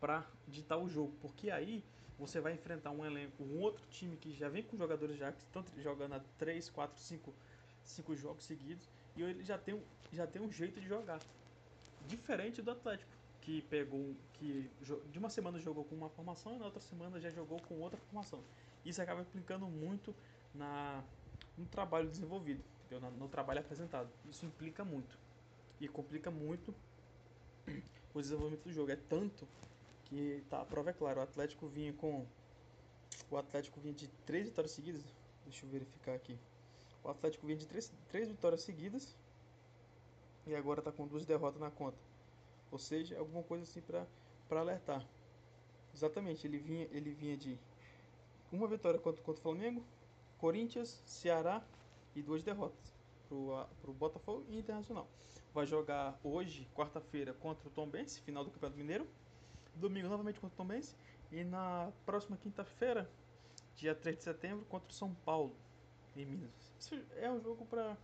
para 0.00 0.26
ditar 0.46 0.78
o 0.78 0.88
jogo, 0.88 1.12
porque 1.20 1.50
aí 1.50 1.84
você 2.18 2.40
vai 2.40 2.52
enfrentar 2.52 2.90
um 2.90 3.04
elenco, 3.04 3.42
um 3.44 3.60
outro 3.60 3.86
time 3.90 4.16
que 4.16 4.34
já 4.34 4.48
vem 4.48 4.62
com 4.62 4.76
jogadores 4.76 5.16
já 5.16 5.30
que 5.30 5.40
estão 5.40 5.64
jogando 5.78 6.14
há 6.14 6.20
3, 6.36 6.68
4, 6.68 7.00
5, 7.00 7.34
5 7.84 8.16
jogos 8.16 8.44
seguidos 8.44 8.88
e 9.16 9.22
ele 9.22 9.44
já 9.44 9.56
tem, 9.56 9.80
já 10.12 10.26
tem 10.26 10.42
um 10.42 10.50
jeito 10.50 10.80
de 10.80 10.88
jogar. 10.88 11.20
Diferente 12.06 12.60
do 12.60 12.70
Atlético 12.70 13.10
que 13.48 13.62
pegou 13.62 14.14
que 14.34 14.70
de 15.10 15.18
uma 15.18 15.30
semana 15.30 15.58
jogou 15.58 15.82
com 15.84 15.94
uma 15.94 16.10
formação 16.10 16.54
e 16.54 16.58
na 16.58 16.66
outra 16.66 16.80
semana 16.80 17.18
já 17.18 17.30
jogou 17.30 17.58
com 17.62 17.80
outra 17.80 17.98
formação 17.98 18.44
isso 18.84 19.02
acaba 19.02 19.20
implicando 19.20 19.66
muito 19.66 20.14
na, 20.54 21.02
no 21.56 21.66
trabalho 21.66 22.08
desenvolvido, 22.08 22.62
no, 22.90 23.10
no 23.12 23.28
trabalho 23.28 23.60
apresentado. 23.60 24.10
Isso 24.24 24.46
implica 24.46 24.84
muito 24.84 25.18
e 25.80 25.88
complica 25.88 26.30
muito 26.30 26.74
o 28.14 28.20
desenvolvimento 28.20 28.64
do 28.64 28.72
jogo. 28.72 28.90
É 28.90 28.96
tanto 28.96 29.46
que 30.04 30.42
tá, 30.48 30.62
a 30.62 30.64
prova 30.64 30.90
é 30.90 30.92
clara, 30.92 31.20
o 31.20 31.22
Atlético 31.22 31.66
vinha 31.66 31.92
com 31.92 32.26
o 33.30 33.36
Atlético 33.36 33.80
vinha 33.80 33.94
de 33.94 34.08
três 34.24 34.46
vitórias 34.46 34.72
seguidas. 34.72 35.04
Deixa 35.44 35.64
eu 35.64 35.70
verificar 35.70 36.14
aqui. 36.14 36.38
O 37.02 37.08
Atlético 37.08 37.46
vinha 37.46 37.58
de 37.58 37.66
três, 37.66 37.92
três 38.08 38.28
vitórias 38.28 38.62
seguidas 38.62 39.16
e 40.46 40.54
agora 40.54 40.80
está 40.80 40.90
com 40.90 41.06
duas 41.06 41.26
derrotas 41.26 41.60
na 41.60 41.70
conta. 41.70 42.07
Ou 42.70 42.78
seja, 42.78 43.18
alguma 43.18 43.42
coisa 43.42 43.64
assim 43.64 43.80
para 43.80 44.06
alertar. 44.60 45.06
Exatamente, 45.94 46.46
ele 46.46 46.58
vinha, 46.58 46.86
ele 46.92 47.10
vinha 47.12 47.36
de 47.36 47.58
uma 48.52 48.66
vitória 48.66 48.98
contra, 48.98 49.22
contra 49.22 49.40
o 49.40 49.42
Flamengo, 49.42 49.82
Corinthians, 50.38 51.02
Ceará 51.04 51.62
e 52.14 52.22
duas 52.22 52.42
derrotas 52.42 52.92
para 53.28 53.90
o 53.90 53.94
Botafogo 53.94 54.44
e 54.48 54.58
Internacional. 54.58 55.06
Vai 55.52 55.66
jogar 55.66 56.18
hoje, 56.22 56.68
quarta-feira, 56.74 57.32
contra 57.34 57.68
o 57.68 57.70
Tom 57.70 57.90
final 58.24 58.44
do 58.44 58.50
Campeonato 58.50 58.78
Mineiro. 58.78 59.06
Domingo 59.74 60.08
novamente 60.08 60.40
contra 60.40 60.62
o 60.62 60.66
Tom. 60.66 60.80
E 61.30 61.44
na 61.44 61.92
próxima 62.06 62.36
quinta-feira, 62.36 63.10
dia 63.76 63.94
3 63.94 64.16
de 64.16 64.24
setembro, 64.24 64.64
contra 64.66 64.88
o 64.88 64.92
São 64.92 65.14
Paulo, 65.26 65.54
em 66.16 66.24
Minas. 66.24 66.72
Isso 66.78 66.94
é 67.16 67.30
um 67.30 67.40
jogo 67.40 67.66
para. 67.66 67.96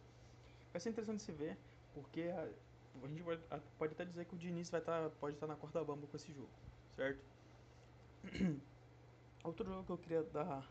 Vai 0.73 0.81
ser 0.81 0.91
interessante 0.91 1.23
se 1.23 1.33
ver, 1.33 1.57
porque 1.95 2.29
gente 3.07 3.23
pode, 3.23 3.43
pode 3.79 3.93
até 3.93 4.05
dizer 4.05 4.25
que 4.25 4.35
o 4.35 4.39
Diniz 4.39 4.71
vai 4.71 4.81
estar, 4.81 5.05
tá, 5.05 5.11
pode 5.21 5.37
estar 5.37 5.47
tá 5.47 5.53
na 5.53 5.59
corda 5.59 5.85
bamba 5.85 6.07
com 6.07 6.17
esse 6.17 6.33
jogo, 6.33 6.51
certo? 6.97 7.25
Outro 9.45 9.69
jogo 9.69 9.85
que 9.85 9.93
eu 9.93 9.99
queria 9.99 10.23
dar 10.23 10.67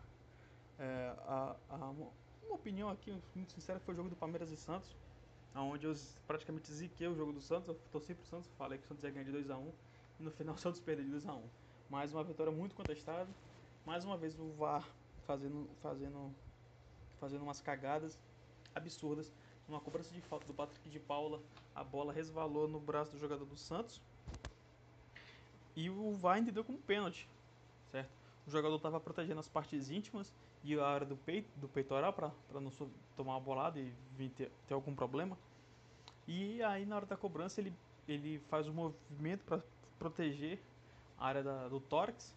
é, 0.79 1.13
a, 1.27 1.55
a, 1.69 1.75
uma 1.89 2.11
opinião 2.49 2.89
aqui, 2.89 3.15
muito 3.35 3.51
sincera, 3.51 3.79
foi 3.79 3.93
o 3.93 3.97
jogo 3.97 4.09
do 4.09 4.15
Palmeiras 4.15 4.51
e 4.51 4.57
Santos, 4.57 4.95
onde 5.55 5.85
eu 5.85 5.93
praticamente 6.25 6.71
ziquei 6.71 7.07
o 7.07 7.15
jogo 7.15 7.31
do 7.31 7.41
Santos, 7.41 7.67
eu 7.67 7.75
torci 7.91 8.15
pro 8.15 8.25
Santos, 8.25 8.49
falei 8.57 8.77
que 8.79 8.85
o 8.85 8.87
Santos 8.87 9.03
ia 9.03 9.11
ganhar 9.11 9.25
de 9.25 9.31
2x1, 9.31 9.71
e 10.19 10.23
no 10.23 10.31
final 10.31 10.55
o 10.55 10.57
Santos 10.57 10.79
perdeu 10.79 11.05
de 11.05 11.11
2x1. 11.11 11.41
Mais 11.89 12.13
uma 12.13 12.23
vitória 12.23 12.51
muito 12.51 12.73
contestada, 12.73 13.29
mais 13.85 14.03
uma 14.03 14.17
vez 14.17 14.39
o 14.39 14.49
VAR 14.53 14.87
fazendo, 15.27 15.69
fazendo, 15.81 16.33
fazendo 17.19 17.43
umas 17.43 17.61
cagadas 17.61 18.19
absurdas, 18.73 19.31
uma 19.67 19.79
cobrança 19.79 20.13
de 20.13 20.21
falta 20.21 20.45
do 20.45 20.53
Patrick 20.53 20.89
de 20.89 20.99
Paula, 20.99 21.41
a 21.73 21.83
bola 21.83 22.13
resvalou 22.13 22.67
no 22.67 22.79
braço 22.79 23.11
do 23.11 23.19
jogador 23.19 23.45
do 23.45 23.57
Santos, 23.57 24.01
e 25.75 25.89
o 25.89 26.13
VAR 26.13 26.37
entendeu 26.37 26.63
como 26.63 26.77
pênalti, 26.77 27.27
certo? 27.91 28.11
O 28.45 28.51
jogador 28.51 28.75
estava 28.75 28.99
protegendo 28.99 29.39
as 29.39 29.47
partes 29.47 29.89
íntimas 29.89 30.33
e 30.63 30.77
a 30.77 30.85
área 30.85 31.05
do 31.05 31.15
peito, 31.15 31.49
do 31.57 31.67
peitoral 31.67 32.13
para 32.13 32.31
não 32.51 32.71
tomar 33.15 33.33
uma 33.33 33.39
bolada 33.39 33.79
e 33.79 33.91
vir 34.15 34.29
ter, 34.29 34.51
ter, 34.67 34.73
algum 34.73 34.93
problema. 34.93 35.37
E 36.27 36.61
aí 36.63 36.85
na 36.85 36.97
hora 36.97 37.05
da 37.05 37.17
cobrança 37.17 37.59
ele, 37.59 37.73
ele 38.07 38.39
faz 38.49 38.67
um 38.67 38.73
movimento 38.73 39.43
para 39.45 39.61
proteger 39.97 40.59
a 41.17 41.27
área 41.27 41.43
da, 41.43 41.67
do 41.67 41.79
tórax 41.79 42.33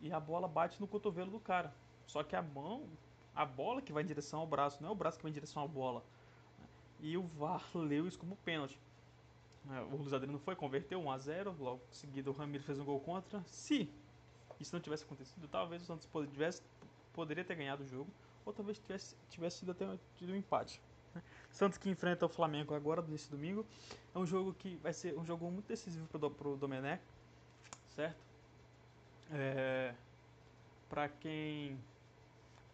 e 0.00 0.12
a 0.12 0.20
bola 0.20 0.46
bate 0.46 0.80
no 0.80 0.86
cotovelo 0.86 1.30
do 1.30 1.40
cara. 1.40 1.74
Só 2.06 2.22
que 2.22 2.36
a 2.36 2.42
mão, 2.42 2.86
a 3.34 3.44
bola 3.44 3.82
que 3.82 3.92
vai 3.92 4.02
em 4.02 4.06
direção 4.06 4.40
ao 4.40 4.46
braço, 4.46 4.82
não 4.82 4.90
é 4.90 4.92
o 4.92 4.94
braço 4.94 5.16
que 5.18 5.22
vai 5.22 5.30
em 5.30 5.34
direção 5.34 5.62
à 5.62 5.66
bola. 5.66 6.04
E 7.00 7.16
o 7.16 7.22
VAR 7.22 7.64
leu 7.74 8.06
isso 8.06 8.18
como 8.18 8.36
pênalti. 8.36 8.78
É, 9.70 9.80
o 9.80 9.96
Luiz 9.96 10.12
Adriano 10.12 10.38
foi, 10.38 10.54
converteu 10.54 11.00
1 11.00 11.10
a 11.10 11.18
0 11.18 11.56
logo 11.58 11.80
em 11.90 11.94
seguida 11.94 12.30
o 12.30 12.34
Ramiro 12.34 12.62
fez 12.62 12.78
um 12.78 12.84
gol 12.84 13.00
contra. 13.00 13.42
Se 13.46 13.90
isso 14.60 14.74
não 14.74 14.80
tivesse 14.80 15.04
acontecido, 15.04 15.48
talvez 15.48 15.82
o 15.82 15.86
Santos 15.86 16.08
tivesse, 16.30 16.62
poderia 17.12 17.44
ter 17.44 17.54
ganhado 17.54 17.82
o 17.82 17.86
jogo, 17.86 18.10
ou 18.44 18.52
talvez 18.52 18.78
tivesse, 18.78 19.16
tivesse 19.30 19.58
sido 19.58 19.72
até 19.72 19.86
tido 20.16 20.32
um 20.32 20.36
empate. 20.36 20.80
Né? 21.14 21.22
Santos 21.50 21.78
que 21.78 21.88
enfrenta 21.88 22.26
o 22.26 22.28
Flamengo 22.28 22.74
agora, 22.74 23.02
nesse 23.02 23.30
domingo, 23.30 23.66
é 24.14 24.18
um 24.18 24.26
jogo 24.26 24.52
que 24.54 24.76
vai 24.76 24.92
ser 24.92 25.16
um 25.18 25.24
jogo 25.24 25.50
muito 25.50 25.66
decisivo 25.66 26.06
para 26.06 26.48
o 26.48 26.56
Domenech, 26.56 27.02
certo? 27.90 28.22
É, 29.30 29.94
para 30.88 31.08
quem... 31.08 31.78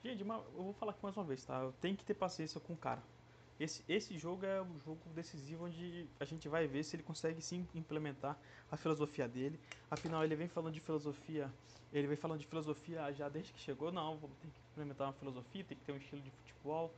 Gente, 0.02 0.22
eu 0.22 0.62
vou 0.62 0.72
falar 0.72 0.92
aqui 0.92 1.02
mais 1.02 1.16
uma 1.16 1.24
vez, 1.24 1.44
tá? 1.44 1.70
Tem 1.80 1.94
que 1.94 2.04
ter 2.04 2.14
paciência 2.14 2.58
com 2.60 2.72
o 2.72 2.76
cara. 2.76 3.02
Esse, 3.60 3.84
esse 3.86 4.16
jogo 4.16 4.46
é 4.46 4.62
um 4.62 4.80
jogo 4.80 4.98
decisivo 5.14 5.66
onde 5.66 6.08
a 6.18 6.24
gente 6.24 6.48
vai 6.48 6.66
ver 6.66 6.82
se 6.82 6.96
ele 6.96 7.02
consegue 7.02 7.42
sim 7.42 7.68
implementar 7.74 8.34
a 8.72 8.76
filosofia 8.78 9.28
dele. 9.28 9.60
Afinal, 9.90 10.24
ele 10.24 10.34
vem 10.34 10.48
falando 10.48 10.72
de 10.72 10.80
filosofia, 10.80 11.52
ele 11.92 12.06
vem 12.06 12.16
falando 12.16 12.40
de 12.40 12.46
filosofia 12.46 13.12
já 13.12 13.28
desde 13.28 13.52
que 13.52 13.60
chegou. 13.60 13.92
Não, 13.92 14.16
tem 14.40 14.50
que 14.50 14.60
implementar 14.72 15.08
uma 15.08 15.12
filosofia, 15.12 15.62
tem 15.62 15.76
que 15.76 15.84
ter 15.84 15.92
um 15.92 15.98
estilo 15.98 16.22
de 16.22 16.30
futebol. 16.30 16.90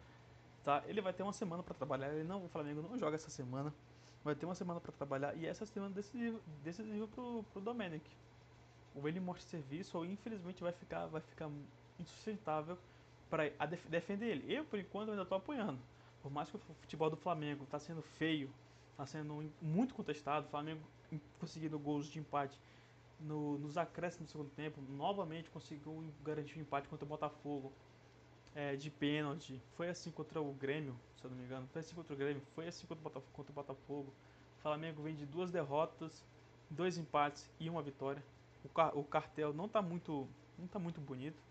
Tá? 0.62 0.84
Ele 0.86 1.00
vai 1.00 1.12
ter 1.12 1.24
uma 1.24 1.32
semana 1.32 1.64
para 1.64 1.74
trabalhar. 1.74 2.14
Ele 2.14 2.22
não, 2.22 2.44
o 2.44 2.48
Flamengo 2.48 2.80
não 2.80 2.96
joga 2.96 3.16
essa 3.16 3.28
semana. 3.28 3.74
Vai 4.22 4.36
ter 4.36 4.46
uma 4.46 4.54
semana 4.54 4.78
para 4.78 4.92
trabalhar 4.92 5.36
e 5.36 5.44
essa 5.44 5.66
semana 5.66 5.92
decisiva, 5.92 6.38
decisiva 6.62 7.08
pro, 7.08 7.44
pro 7.52 7.60
Domenic. 7.60 8.08
Ou 8.94 9.08
ele 9.08 9.18
mostra 9.18 9.44
serviço 9.48 9.98
ou 9.98 10.04
infelizmente 10.04 10.62
vai 10.62 10.70
ficar, 10.70 11.06
vai 11.06 11.22
ficar 11.22 11.50
insustentável 11.98 12.78
para 13.28 13.50
defender 13.88 14.26
ele. 14.26 14.54
Eu, 14.54 14.64
por 14.64 14.78
enquanto, 14.78 15.10
ainda 15.10 15.22
estou 15.22 15.38
apoiando 15.38 15.80
por 16.22 16.30
mais 16.30 16.48
que 16.48 16.56
o 16.56 16.60
futebol 16.80 17.10
do 17.10 17.16
Flamengo 17.16 17.64
está 17.64 17.78
sendo 17.78 18.00
feio, 18.00 18.50
está 18.92 19.04
sendo 19.04 19.50
muito 19.60 19.94
contestado, 19.94 20.46
o 20.46 20.50
Flamengo 20.50 20.80
conseguindo 21.38 21.78
gols 21.78 22.06
de 22.06 22.18
empate 22.18 22.58
no, 23.18 23.58
nos 23.58 23.76
acréscimos 23.76 24.28
do 24.28 24.32
segundo 24.32 24.50
tempo, 24.50 24.80
novamente 24.82 25.50
conseguiu 25.50 26.04
garantir 26.22 26.58
um 26.58 26.62
empate 26.62 26.88
contra 26.88 27.04
o 27.04 27.08
Botafogo 27.08 27.72
é, 28.54 28.76
de 28.76 28.90
pênalti. 28.90 29.60
Foi 29.76 29.88
assim 29.88 30.10
contra 30.10 30.40
o 30.40 30.52
Grêmio, 30.52 30.94
se 31.16 31.24
eu 31.24 31.30
não 31.30 31.36
me 31.36 31.44
engano. 31.44 31.68
Foi 31.72 31.80
assim 31.80 31.94
contra 31.94 32.14
o 32.14 32.16
Grêmio, 32.16 32.42
foi 32.54 32.68
assim 32.68 32.86
contra 32.86 33.00
o 33.00 33.04
Botafogo. 33.04 33.32
Contra 33.32 33.52
o 33.52 33.54
Botafogo. 33.54 34.12
O 34.58 34.62
Flamengo 34.62 35.02
vem 35.02 35.14
de 35.14 35.26
duas 35.26 35.50
derrotas, 35.50 36.24
dois 36.70 36.96
empates 36.96 37.50
e 37.58 37.68
uma 37.68 37.82
vitória. 37.82 38.22
O, 38.64 38.68
car 38.68 38.96
o 38.96 39.02
cartel 39.04 39.52
não 39.52 39.66
está 39.66 39.82
muito, 39.82 40.28
não 40.58 40.66
tá 40.68 40.78
muito 40.78 41.00
bonito, 41.00 41.42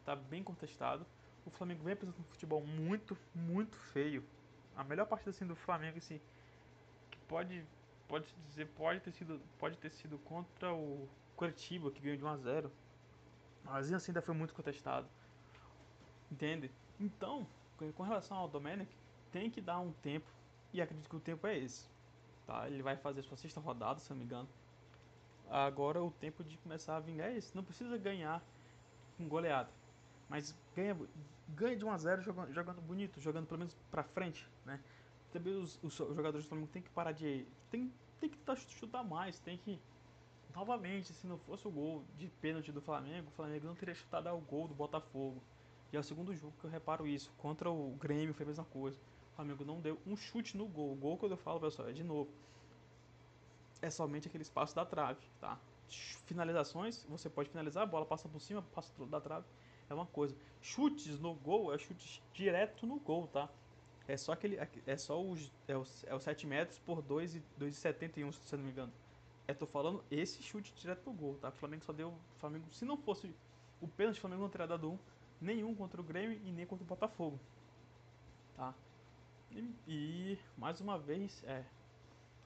está 0.00 0.16
bem 0.16 0.42
contestado 0.42 1.06
o 1.46 1.50
Flamengo 1.50 1.82
vem 1.82 1.92
apresentando 1.92 2.24
um 2.24 2.30
futebol 2.30 2.64
muito, 2.64 3.16
muito 3.34 3.76
feio. 3.76 4.24
A 4.76 4.84
melhor 4.84 5.06
partida 5.06 5.30
assim 5.30 5.46
do 5.46 5.54
Flamengo 5.54 5.98
assim 5.98 6.20
que 7.10 7.18
pode 7.28 7.64
pode 8.08 8.26
se 8.26 8.34
dizer 8.48 8.66
pode 8.68 9.00
ter 9.00 9.12
sido 9.12 9.40
pode 9.58 9.76
ter 9.78 9.90
sido 9.90 10.18
contra 10.18 10.72
o 10.72 11.08
Curitiba 11.36 11.90
que 11.90 12.00
ganhou 12.00 12.16
de 12.16 12.24
1 12.24 12.28
a 12.28 12.36
0. 12.36 12.72
Mas 13.64 13.92
assim 13.92 14.10
ainda 14.10 14.22
foi 14.22 14.34
muito 14.34 14.54
contestado. 14.54 15.06
Entende? 16.30 16.70
Então, 16.98 17.46
com 17.94 18.02
relação 18.02 18.36
ao 18.36 18.48
Domenic, 18.48 18.90
tem 19.30 19.50
que 19.50 19.60
dar 19.60 19.78
um 19.78 19.92
tempo 19.92 20.26
e 20.72 20.80
acredito 20.80 21.08
que 21.08 21.16
o 21.16 21.20
tempo 21.20 21.46
é 21.46 21.58
esse. 21.58 21.86
Tá? 22.46 22.68
Ele 22.68 22.82
vai 22.82 22.96
fazer 22.96 23.22
sua 23.22 23.36
sexta 23.36 23.60
rodada, 23.60 24.00
se 24.00 24.10
não 24.10 24.16
me 24.16 24.24
engano. 24.24 24.48
Agora 25.50 26.02
o 26.02 26.10
tempo 26.10 26.42
de 26.42 26.56
começar 26.58 26.96
a 26.96 27.00
vingar 27.00 27.28
é 27.28 27.36
esse. 27.36 27.54
Não 27.54 27.62
precisa 27.62 27.96
ganhar 27.98 28.42
com 29.16 29.28
goleada 29.28 29.68
mas 30.32 30.54
ganha, 30.74 30.96
ganha 31.48 31.76
de 31.76 31.84
1 31.84 31.90
a 31.90 31.96
0 31.96 32.22
jogando, 32.22 32.52
jogando 32.52 32.80
bonito, 32.80 33.20
jogando 33.20 33.46
pelo 33.46 33.58
menos 33.58 33.76
para 33.90 34.02
frente, 34.02 34.48
né? 34.64 34.80
Também 35.32 35.54
os, 35.56 35.78
os, 35.82 35.94
jogadores 35.94 36.44
do 36.44 36.48
Flamengo 36.48 36.70
tem 36.72 36.82
que 36.82 36.90
parar 36.90 37.12
de 37.12 37.46
tem 37.70 37.92
tem 38.20 38.30
que 38.30 38.38
chutar 38.68 39.02
mais, 39.02 39.40
tem 39.40 39.58
que 39.58 39.80
novamente, 40.54 41.12
se 41.12 41.26
não 41.26 41.38
fosse 41.38 41.66
o 41.66 41.70
gol 41.70 42.04
de 42.18 42.28
pênalti 42.28 42.70
do 42.70 42.80
Flamengo, 42.80 43.28
o 43.28 43.32
Flamengo 43.32 43.66
não 43.66 43.74
teria 43.74 43.94
chutado 43.94 44.28
ao 44.28 44.38
gol 44.40 44.68
do 44.68 44.74
Botafogo. 44.74 45.42
E 45.92 45.96
é 45.96 46.00
o 46.00 46.02
segundo 46.02 46.34
jogo 46.34 46.54
que 46.60 46.66
eu 46.66 46.70
reparo 46.70 47.06
isso. 47.06 47.32
Contra 47.38 47.70
o 47.70 47.96
Grêmio 47.98 48.32
foi 48.32 48.44
a 48.44 48.46
mesma 48.46 48.64
coisa. 48.64 48.98
O 49.32 49.36
Flamengo 49.36 49.64
não 49.64 49.80
deu 49.80 49.98
um 50.06 50.16
chute 50.16 50.56
no 50.56 50.66
gol. 50.66 50.92
O 50.92 50.96
gol 50.96 51.18
que 51.18 51.24
eu 51.24 51.36
falo, 51.36 51.60
pessoal, 51.60 51.88
é 51.88 51.92
de 51.92 52.04
novo. 52.04 52.30
É 53.80 53.90
somente 53.90 54.28
aquele 54.28 54.42
espaço 54.42 54.74
da 54.76 54.84
trave, 54.86 55.20
tá? 55.40 55.58
Finalizações, 56.26 57.04
você 57.08 57.28
pode 57.28 57.50
finalizar, 57.50 57.82
a 57.82 57.86
bola 57.86 58.06
passa 58.06 58.28
por 58.28 58.40
cima, 58.40 58.62
passa 58.74 58.92
da 59.06 59.20
trave 59.20 59.44
é 59.92 59.94
uma 59.94 60.06
coisa. 60.06 60.34
Chutes 60.60 61.18
no 61.20 61.34
gol 61.34 61.72
é 61.74 61.78
chutes 61.78 62.20
direto 62.32 62.86
no 62.86 62.98
gol, 62.98 63.26
tá? 63.28 63.48
É 64.08 64.16
só 64.16 64.32
aquele. 64.32 64.58
É 64.86 64.96
só 64.96 65.22
os. 65.22 65.50
É 65.68 65.76
os, 65.76 66.04
é 66.04 66.14
os 66.14 66.22
7 66.22 66.46
metros 66.46 66.78
por 66.80 67.02
2,71, 67.02 68.32
se 68.32 68.56
não 68.56 68.64
me 68.64 68.70
engano. 68.70 68.92
É, 69.46 69.54
tô 69.54 69.66
falando 69.66 70.02
esse 70.10 70.42
chute 70.42 70.72
direto 70.74 71.08
no 71.08 71.12
gol, 71.12 71.36
tá? 71.40 71.48
O 71.48 71.52
Flamengo 71.52 71.84
só 71.84 71.92
deu. 71.92 72.14
Flamengo, 72.38 72.64
se 72.72 72.84
não 72.84 72.96
fosse 72.96 73.34
o 73.80 73.88
pênalti, 73.88 74.18
o 74.18 74.20
Flamengo 74.20 74.42
não 74.42 74.48
teria 74.48 74.66
dado 74.66 74.90
um. 74.90 74.98
Nenhum 75.40 75.74
contra 75.74 76.00
o 76.00 76.04
Grêmio 76.04 76.40
e 76.44 76.52
nem 76.52 76.64
contra 76.64 76.84
o 76.84 76.86
Botafogo. 76.86 77.38
Tá? 78.56 78.72
E, 79.50 79.68
e 79.88 80.38
mais 80.56 80.80
uma 80.80 80.98
vez, 80.98 81.42
é. 81.44 81.64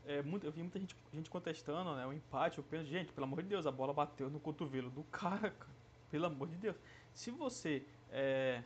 É, 0.06 0.22
muito, 0.22 0.46
eu 0.46 0.52
vi 0.52 0.60
muita 0.62 0.78
gente, 0.78 0.96
gente 1.12 1.28
contestando 1.28 1.96
né, 1.96 2.06
o 2.06 2.12
empate, 2.12 2.60
o 2.60 2.62
pênalti. 2.62 2.90
Gente, 2.90 3.12
pelo 3.12 3.26
amor 3.26 3.42
de 3.42 3.48
Deus, 3.48 3.66
a 3.66 3.72
bola 3.72 3.92
bateu 3.92 4.30
no 4.30 4.38
cotovelo 4.38 4.88
do 4.88 5.02
cara, 5.04 5.50
cara. 5.50 5.76
Pelo 6.10 6.26
amor 6.26 6.48
de 6.48 6.56
Deus. 6.56 6.76
Se 7.16 7.30
você 7.30 7.82
é, 8.10 8.62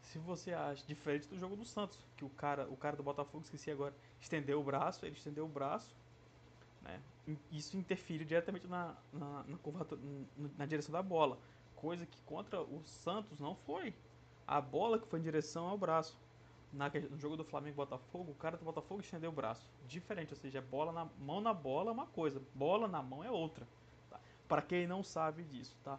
se 0.00 0.18
você 0.18 0.52
acha 0.54 0.86
diferente 0.86 1.26
do 1.28 1.36
jogo 1.36 1.56
do 1.56 1.64
Santos, 1.64 1.98
que 2.16 2.24
o 2.24 2.30
cara, 2.30 2.66
o 2.70 2.76
cara 2.76 2.96
do 2.96 3.02
Botafogo, 3.02 3.42
esqueci 3.44 3.70
agora, 3.72 3.92
estendeu 4.20 4.60
o 4.60 4.62
braço, 4.62 5.04
ele 5.04 5.16
estendeu 5.16 5.44
o 5.44 5.48
braço, 5.48 5.94
né? 6.80 7.02
Isso 7.50 7.76
interfere 7.76 8.24
diretamente 8.24 8.66
na, 8.68 8.94
na, 9.12 9.44
na, 9.44 9.86
na 10.56 10.64
direção 10.64 10.92
da 10.92 11.02
bola, 11.02 11.38
coisa 11.74 12.06
que 12.06 12.18
contra 12.22 12.62
o 12.62 12.80
Santos 12.86 13.40
não 13.40 13.54
foi. 13.54 13.92
A 14.46 14.60
bola 14.60 14.98
que 14.98 15.06
foi 15.06 15.18
em 15.18 15.22
direção 15.22 15.66
ao 15.66 15.76
braço. 15.76 16.16
Na, 16.72 16.88
no 16.88 17.18
jogo 17.18 17.36
do 17.36 17.44
Flamengo 17.44 17.76
Botafogo, 17.76 18.30
o 18.30 18.34
cara 18.34 18.56
do 18.56 18.64
Botafogo 18.64 19.00
estendeu 19.00 19.30
o 19.30 19.34
braço. 19.34 19.68
Diferente, 19.88 20.32
ou 20.32 20.38
seja, 20.38 20.62
bola 20.62 20.92
na 20.92 21.04
mão 21.18 21.40
na 21.40 21.52
bola 21.52 21.90
é 21.90 21.92
uma 21.92 22.06
coisa, 22.06 22.40
bola 22.54 22.86
na 22.86 23.02
mão 23.02 23.24
é 23.24 23.30
outra. 23.30 23.66
Tá? 24.08 24.20
Para 24.46 24.62
quem 24.62 24.86
não 24.86 25.02
sabe 25.02 25.42
disso, 25.42 25.76
tá? 25.82 25.98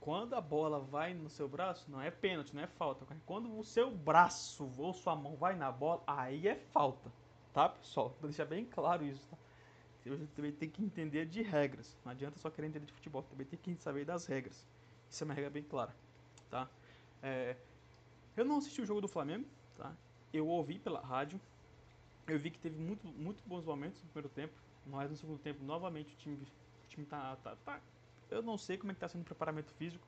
Quando 0.00 0.34
a 0.34 0.40
bola 0.40 0.78
vai 0.80 1.12
no 1.12 1.28
seu 1.28 1.48
braço, 1.48 1.90
não 1.90 2.00
é 2.00 2.10
pênalti, 2.10 2.54
não 2.54 2.62
é 2.62 2.66
falta. 2.66 3.04
Quando 3.26 3.58
o 3.58 3.64
seu 3.64 3.90
braço 3.90 4.72
ou 4.78 4.92
sua 4.94 5.16
mão 5.16 5.36
vai 5.36 5.56
na 5.56 5.70
bola, 5.72 6.02
aí 6.06 6.46
é 6.46 6.54
falta. 6.54 7.12
Tá, 7.52 7.68
pessoal? 7.68 8.10
Vou 8.20 8.28
deixar 8.28 8.44
bem 8.44 8.64
claro 8.64 9.04
isso, 9.04 9.26
tá? 9.28 9.36
Você 10.04 10.26
também 10.34 10.52
tem 10.52 10.70
que 10.70 10.82
entender 10.82 11.26
de 11.26 11.42
regras. 11.42 11.98
Não 12.04 12.12
adianta 12.12 12.38
só 12.38 12.48
querer 12.48 12.68
entender 12.68 12.86
de 12.86 12.92
futebol, 12.92 13.22
também 13.22 13.46
tem 13.46 13.58
que 13.58 13.74
saber 13.82 14.04
das 14.04 14.26
regras. 14.26 14.64
Isso 15.10 15.22
é 15.22 15.26
uma 15.26 15.34
regra 15.34 15.50
bem 15.50 15.62
clara, 15.62 15.94
tá? 16.48 16.68
É... 17.22 17.56
Eu 18.36 18.44
não 18.44 18.58
assisti 18.58 18.80
o 18.80 18.86
jogo 18.86 19.00
do 19.00 19.08
Flamengo, 19.08 19.46
tá? 19.76 19.92
Eu 20.32 20.46
ouvi 20.46 20.78
pela 20.78 21.00
rádio. 21.00 21.40
Eu 22.26 22.38
vi 22.38 22.50
que 22.50 22.58
teve 22.58 22.78
muito, 22.78 23.06
muito 23.08 23.42
bons 23.46 23.64
momentos 23.64 24.00
no 24.02 24.08
primeiro 24.10 24.28
tempo. 24.28 24.54
Mas 24.86 25.10
no 25.10 25.16
segundo 25.16 25.38
tempo, 25.38 25.62
novamente, 25.64 26.14
o 26.14 26.16
time, 26.16 26.36
o 26.36 26.88
time 26.88 27.04
tá, 27.04 27.36
tá, 27.36 27.56
tá 27.56 27.80
eu 28.30 28.42
não 28.42 28.58
sei 28.58 28.76
como 28.76 28.92
é 28.92 28.94
que 28.94 28.98
está 28.98 29.08
sendo 29.08 29.22
o 29.22 29.24
preparamento 29.24 29.70
físico. 29.72 30.06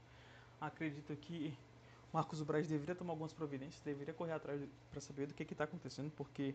Acredito 0.60 1.14
que 1.16 1.56
Marcos 2.12 2.42
Braz 2.42 2.68
deveria 2.68 2.94
tomar 2.94 3.12
algumas 3.12 3.32
providências, 3.32 3.80
deveria 3.82 4.12
correr 4.12 4.32
atrás 4.32 4.60
para 4.90 5.00
saber 5.00 5.26
do 5.26 5.34
que 5.34 5.42
está 5.42 5.64
acontecendo, 5.64 6.10
porque 6.16 6.54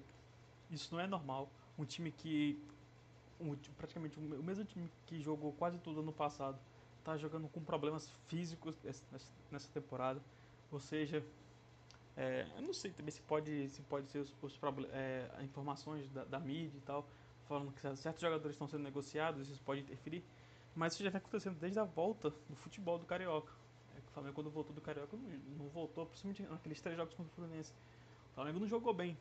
isso 0.70 0.94
não 0.94 1.02
é 1.02 1.08
normal. 1.08 1.50
um 1.78 1.86
time 1.86 2.12
que 2.12 2.62
um, 3.40 3.56
praticamente 3.78 4.18
o 4.18 4.44
mesmo 4.44 4.64
time 4.66 4.90
que 5.08 5.22
jogou 5.22 5.52
quase 5.54 5.78
tudo 5.80 6.00
ano 6.00 6.14
passado 6.14 6.58
tá 7.04 7.18
jogando 7.18 7.48
com 7.50 7.62
problemas 7.62 8.10
físicos 8.28 8.76
nessa 9.52 9.70
temporada. 9.74 10.22
Ou 10.72 10.80
seja, 10.80 11.24
é, 12.18 12.48
eu 12.56 12.62
não 12.62 12.74
sei 12.74 12.92
também 12.92 13.12
se 13.12 13.22
pode, 13.22 13.70
se 13.70 13.82
pode 13.84 14.08
ser 14.08 14.20
os, 14.20 14.34
os 14.42 14.60
é, 14.92 15.30
informações 15.44 16.10
da, 16.10 16.24
da, 16.24 16.40
mídia 16.40 16.78
e 16.78 16.82
tal, 16.82 17.08
falando 17.48 17.72
que 17.72 17.96
certos 17.98 18.22
jogadores 18.22 18.56
estão 18.56 18.68
sendo 18.68 18.84
negociados, 18.84 19.48
isso 19.50 19.62
pode 19.64 19.82
interferir. 19.82 20.24
Mas 20.76 20.94
isso 20.94 21.04
já 21.04 21.10
vem 21.10 21.18
acontecendo 21.18 21.58
desde 21.58 21.80
a 21.80 21.86
volta 21.86 22.32
do 22.50 22.56
futebol 22.56 23.00
do 23.00 23.06
Carioca. 23.06 23.54
É, 23.96 24.00
o 24.00 24.12
Flamengo, 24.12 24.36
quando 24.36 24.50
voltou 24.50 24.76
do 24.76 24.82
Carioca, 24.82 25.16
não, 25.16 25.30
não 25.58 25.70
voltou, 25.70 26.06
principalmente 26.06 26.44
naqueles 26.44 26.82
três 26.82 26.98
jogos 26.98 27.14
contra 27.14 27.32
o 27.32 27.36
Fluminense. 27.36 27.72
O 28.32 28.36
Flamengo 28.36 28.60
não 28.60 28.68
jogou 28.68 28.94
bem. 28.94 29.18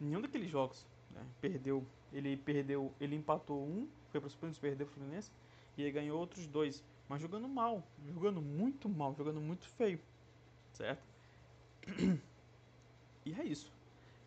Nenhum 0.00 0.22
daqueles 0.22 0.50
jogos. 0.50 0.86
Né? 1.10 1.24
Perdeu. 1.40 1.86
Ele 2.12 2.36
perdeu. 2.36 2.92
Ele 2.98 3.16
empatou 3.16 3.62
um, 3.62 3.86
foi 4.10 4.20
para 4.20 4.28
os 4.28 4.34
pênaltis, 4.34 4.60
perdeu 4.60 4.86
o 4.86 4.90
Fluminense. 4.90 5.30
E 5.76 5.82
ele 5.82 5.92
ganhou 5.92 6.18
outros 6.18 6.46
dois. 6.46 6.82
Mas 7.08 7.20
jogando 7.20 7.46
mal. 7.46 7.82
Jogando 8.12 8.40
muito 8.40 8.88
mal. 8.88 9.14
Jogando 9.14 9.40
muito 9.40 9.68
feio. 9.68 10.00
Certo? 10.72 11.02
E 13.26 13.34
é 13.38 13.44
isso. 13.44 13.70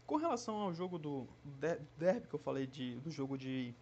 Com 0.06 0.18
relação 0.18 0.58
ao 0.58 0.72
jogo 0.76 1.00
do 1.00 1.26
derby 1.98 2.28
que 2.28 2.36
eu 2.36 2.40
falei 2.40 2.68
de, 2.68 3.00
do 3.00 3.10
jogo 3.10 3.36
de, 3.36 3.74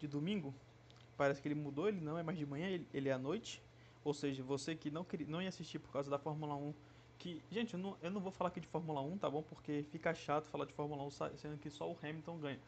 de 0.00 0.08
domingo, 0.08 0.52
parece 1.16 1.40
que 1.40 1.48
ele 1.48 1.54
mudou, 1.54 1.88
ele 1.88 2.00
não 2.00 2.18
é 2.18 2.22
mais 2.22 2.38
de 2.38 2.46
manhã, 2.46 2.68
ele, 2.68 2.86
ele 2.92 3.08
é 3.08 3.12
à 3.12 3.18
noite. 3.18 3.62
Ou 4.04 4.14
seja, 4.14 4.42
você 4.42 4.74
que 4.74 4.90
não, 4.90 5.04
queria, 5.04 5.26
não 5.26 5.42
ia 5.42 5.48
assistir 5.48 5.78
por 5.78 5.90
causa 5.90 6.10
da 6.10 6.18
Fórmula 6.18 6.54
1, 6.54 6.74
que, 7.18 7.42
gente, 7.50 7.74
eu 7.74 7.80
não, 7.80 7.96
eu 8.00 8.10
não 8.10 8.20
vou 8.20 8.30
falar 8.30 8.48
aqui 8.48 8.60
de 8.60 8.68
Fórmula 8.68 9.00
1, 9.00 9.18
tá 9.18 9.28
bom? 9.28 9.42
Porque 9.42 9.84
fica 9.90 10.14
chato 10.14 10.46
falar 10.46 10.64
de 10.66 10.72
Fórmula 10.72 11.02
1 11.04 11.10
sendo 11.36 11.58
que 11.58 11.70
só 11.70 11.90
o 11.90 11.96
Hamilton 12.00 12.38
ganha. 12.38 12.60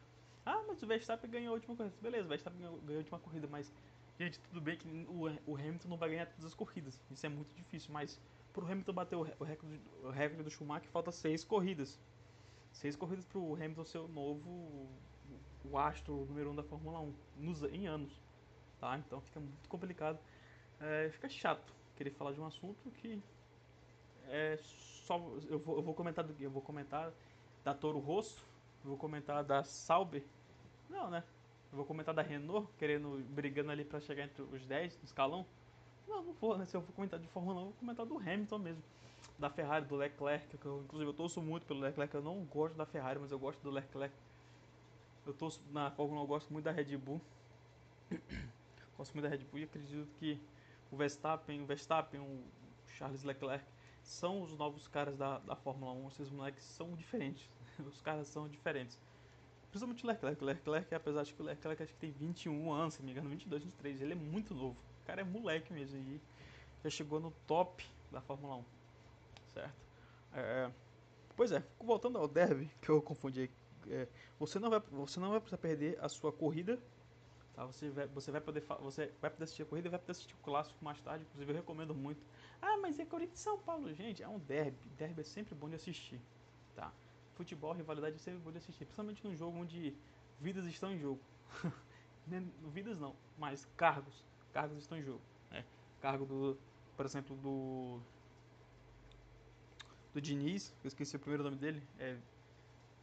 Ah, 0.44 0.64
mas 0.66 0.82
o 0.82 0.86
Verstappen 0.86 1.30
ganhou 1.30 1.50
a 1.50 1.54
última 1.54 1.76
corrida. 1.76 1.94
Beleza, 2.00 2.24
o 2.24 2.28
Verstappen 2.28 2.60
ganhou, 2.60 2.78
ganhou 2.78 2.96
a 2.96 2.98
última 2.98 3.18
corrida, 3.18 3.46
mas, 3.46 3.72
gente, 4.18 4.40
tudo 4.40 4.60
bem 4.60 4.76
que 4.76 4.88
o, 4.88 5.52
o 5.52 5.56
Hamilton 5.56 5.88
não 5.88 5.96
vai 5.96 6.08
ganhar 6.08 6.26
todas 6.26 6.46
as 6.46 6.54
corridas. 6.54 7.00
Isso 7.10 7.24
é 7.24 7.28
muito 7.28 7.54
difícil, 7.54 7.92
mas 7.92 8.18
pro 8.52 8.64
Hamilton 8.64 8.92
bater 8.92 9.16
o, 9.16 9.22
recorde, 9.22 9.80
o 10.02 10.10
recorde 10.10 10.42
do 10.42 10.50
Schumacher, 10.50 10.88
falta 10.90 11.12
seis 11.12 11.44
corridas. 11.44 12.00
Seis 12.72 12.96
corridas 12.96 13.24
pro 13.26 13.54
Hamilton 13.54 13.84
ser 13.84 13.98
o 13.98 14.08
novo 14.08 14.88
o 15.70 15.76
astro 15.76 16.24
número 16.26 16.50
um 16.50 16.54
da 16.54 16.62
Fórmula 16.62 17.00
1 17.00 17.14
nos, 17.36 17.62
em 17.64 17.86
anos. 17.86 18.20
Tá? 18.80 18.98
Então 18.98 19.20
fica 19.20 19.40
muito 19.40 19.68
complicado. 19.68 20.18
É, 20.80 21.10
fica 21.10 21.28
chato 21.28 21.78
querer 21.96 22.10
falar 22.10 22.32
de 22.32 22.40
um 22.40 22.46
assunto 22.46 22.90
que 22.92 23.20
é 24.28 24.56
só 24.62 25.18
eu 25.48 25.58
vou, 25.58 25.76
eu 25.76 25.82
vou 25.82 25.94
comentar 25.94 26.24
do 26.24 26.34
eu 26.40 26.50
vou 26.50 26.62
comentar 26.62 27.12
da 27.64 27.74
Toro 27.74 27.98
Rosso, 27.98 28.44
eu 28.84 28.90
vou 28.90 28.98
comentar 28.98 29.42
da 29.42 29.64
Sauber. 29.64 30.22
Não, 30.88 31.10
né? 31.10 31.24
Eu 31.72 31.76
vou 31.76 31.84
comentar 31.84 32.14
da 32.14 32.22
Renault, 32.22 32.68
querendo 32.78 33.22
brigando 33.30 33.70
ali 33.70 33.84
para 33.84 34.00
chegar 34.00 34.24
entre 34.24 34.42
os 34.42 34.64
10 34.64 34.96
no 34.98 35.04
escalão. 35.04 35.44
Não, 36.06 36.22
não 36.22 36.32
vou, 36.34 36.56
né? 36.56 36.64
Se 36.64 36.76
eu 36.76 36.80
for 36.80 36.92
comentar 36.92 37.18
de 37.18 37.26
Fórmula 37.28 37.56
1, 37.56 37.58
eu 37.60 37.64
vou 37.64 37.74
comentar 37.74 38.06
do 38.06 38.16
Hamilton 38.16 38.58
mesmo. 38.58 38.82
Da 39.38 39.50
Ferrari, 39.50 39.84
do 39.84 39.96
Leclerc, 39.96 40.56
que 40.56 40.66
eu, 40.66 40.82
inclusive 40.82 41.10
eu 41.10 41.14
torço 41.14 41.42
muito 41.42 41.66
pelo 41.66 41.80
Leclerc, 41.80 42.14
eu 42.14 42.22
não 42.22 42.44
gosto 42.44 42.74
da 42.74 42.86
Ferrari, 42.86 43.18
mas 43.18 43.30
eu 43.30 43.38
gosto 43.38 43.60
do 43.60 43.70
Leclerc. 43.70 44.14
Eu 45.26 45.34
torço 45.34 45.60
na 45.70 45.90
Fórmula 45.90 46.20
1, 46.20 46.24
eu 46.24 46.26
gosto 46.26 46.52
muito 46.52 46.64
da 46.64 46.72
Red 46.72 46.96
Bull. 46.96 47.20
Gosto 48.98 49.14
muito 49.14 49.24
da 49.24 49.30
Red 49.30 49.44
Bull 49.44 49.60
e 49.60 49.64
acredito 49.64 50.06
que 50.18 50.38
o 50.90 50.96
Verstappen, 50.96 51.62
o 51.62 51.66
Verstappen, 51.66 52.20
o 52.20 52.44
Charles 52.88 53.22
Leclerc 53.22 53.64
são 54.02 54.42
os 54.42 54.54
novos 54.56 54.86
caras 54.86 55.16
da, 55.16 55.38
da 55.38 55.56
Fórmula 55.56 55.92
1. 55.92 56.08
Esses 56.08 56.30
moleques 56.30 56.64
são 56.64 56.94
diferentes. 56.94 57.48
Os 57.86 58.00
caras 58.00 58.26
são 58.26 58.48
diferentes. 58.48 58.98
Principalmente 59.70 60.04
o 60.04 60.08
Leclerc. 60.08 60.42
O 60.42 60.46
Leclerc, 60.46 60.94
apesar 60.94 61.22
de 61.22 61.34
que 61.34 61.42
o 61.42 61.44
Leclerc 61.44 61.82
acho 61.82 61.92
que 61.92 61.98
tem 61.98 62.10
21 62.10 62.72
anos, 62.72 62.94
se 62.94 63.02
me 63.02 63.12
engano, 63.12 63.28
22, 63.28 63.62
23, 63.64 64.00
ele 64.00 64.12
é 64.12 64.16
muito 64.16 64.54
novo 64.54 64.76
cara 65.08 65.22
é 65.22 65.24
moleque 65.24 65.72
mesmo 65.72 65.96
e 65.96 66.20
já 66.84 66.90
chegou 66.90 67.18
no 67.18 67.30
top 67.46 67.82
da 68.12 68.20
Fórmula 68.20 68.56
1, 68.56 68.64
certo? 69.54 69.74
É, 70.34 70.70
pois 71.34 71.50
é, 71.50 71.64
voltando 71.80 72.18
ao 72.18 72.28
derby, 72.28 72.70
que 72.82 72.90
eu 72.90 73.00
confundi, 73.00 73.50
é, 73.88 74.06
você, 74.38 74.58
não 74.58 74.68
vai, 74.68 74.80
você 74.92 75.18
não 75.18 75.30
vai 75.30 75.40
precisar 75.40 75.56
perder 75.56 75.98
a 76.02 76.10
sua 76.10 76.30
corrida, 76.30 76.78
tá? 77.58 77.66
Você 77.66 77.90
vai, 77.90 78.06
você 78.06 78.30
vai 78.30 78.40
poder 78.40 78.62
você 78.80 79.12
vai 79.20 79.30
poder 79.30 79.44
assistir 79.44 79.62
a 79.62 79.66
corrida 79.66 79.88
e 79.88 79.90
vai 79.90 79.98
poder 79.98 80.12
assistir 80.12 80.34
o 80.34 80.38
clássico 80.38 80.82
mais 80.84 81.00
tarde, 81.00 81.24
inclusive 81.24 81.50
eu 81.50 81.56
recomendo 81.56 81.94
muito. 81.94 82.24
Ah, 82.62 82.76
mas 82.78 82.98
é 83.00 83.04
Corinthians 83.04 83.40
São 83.40 83.58
Paulo, 83.58 83.92
gente, 83.92 84.22
é 84.22 84.28
um 84.28 84.38
derby, 84.38 84.88
derby 84.96 85.20
é 85.22 85.24
sempre 85.24 85.54
bom 85.54 85.68
de 85.68 85.74
assistir, 85.74 86.20
tá? 86.76 86.92
Futebol, 87.34 87.72
rivalidade 87.72 88.14
é 88.14 88.18
sempre 88.18 88.40
bom 88.40 88.52
de 88.52 88.58
assistir, 88.58 88.84
principalmente 88.84 89.26
num 89.26 89.34
jogo 89.34 89.58
onde 89.58 89.94
vidas 90.40 90.64
estão 90.66 90.92
em 90.92 90.98
jogo. 90.98 91.20
vidas 92.72 92.98
não, 92.98 93.16
mas 93.36 93.66
cargos 93.76 94.24
cargos 94.52 94.78
estão 94.78 94.96
em 94.96 95.02
jogo. 95.02 95.20
Né? 95.50 95.64
Cargo 96.00 96.24
do, 96.24 96.58
por 96.96 97.04
exemplo, 97.04 97.36
do 97.36 98.00
do 100.14 100.20
Diniz, 100.20 100.74
eu 100.82 100.88
esqueci 100.88 101.16
o 101.16 101.18
primeiro 101.18 101.42
nome 101.42 101.56
dele, 101.56 101.82
é, 101.98 102.16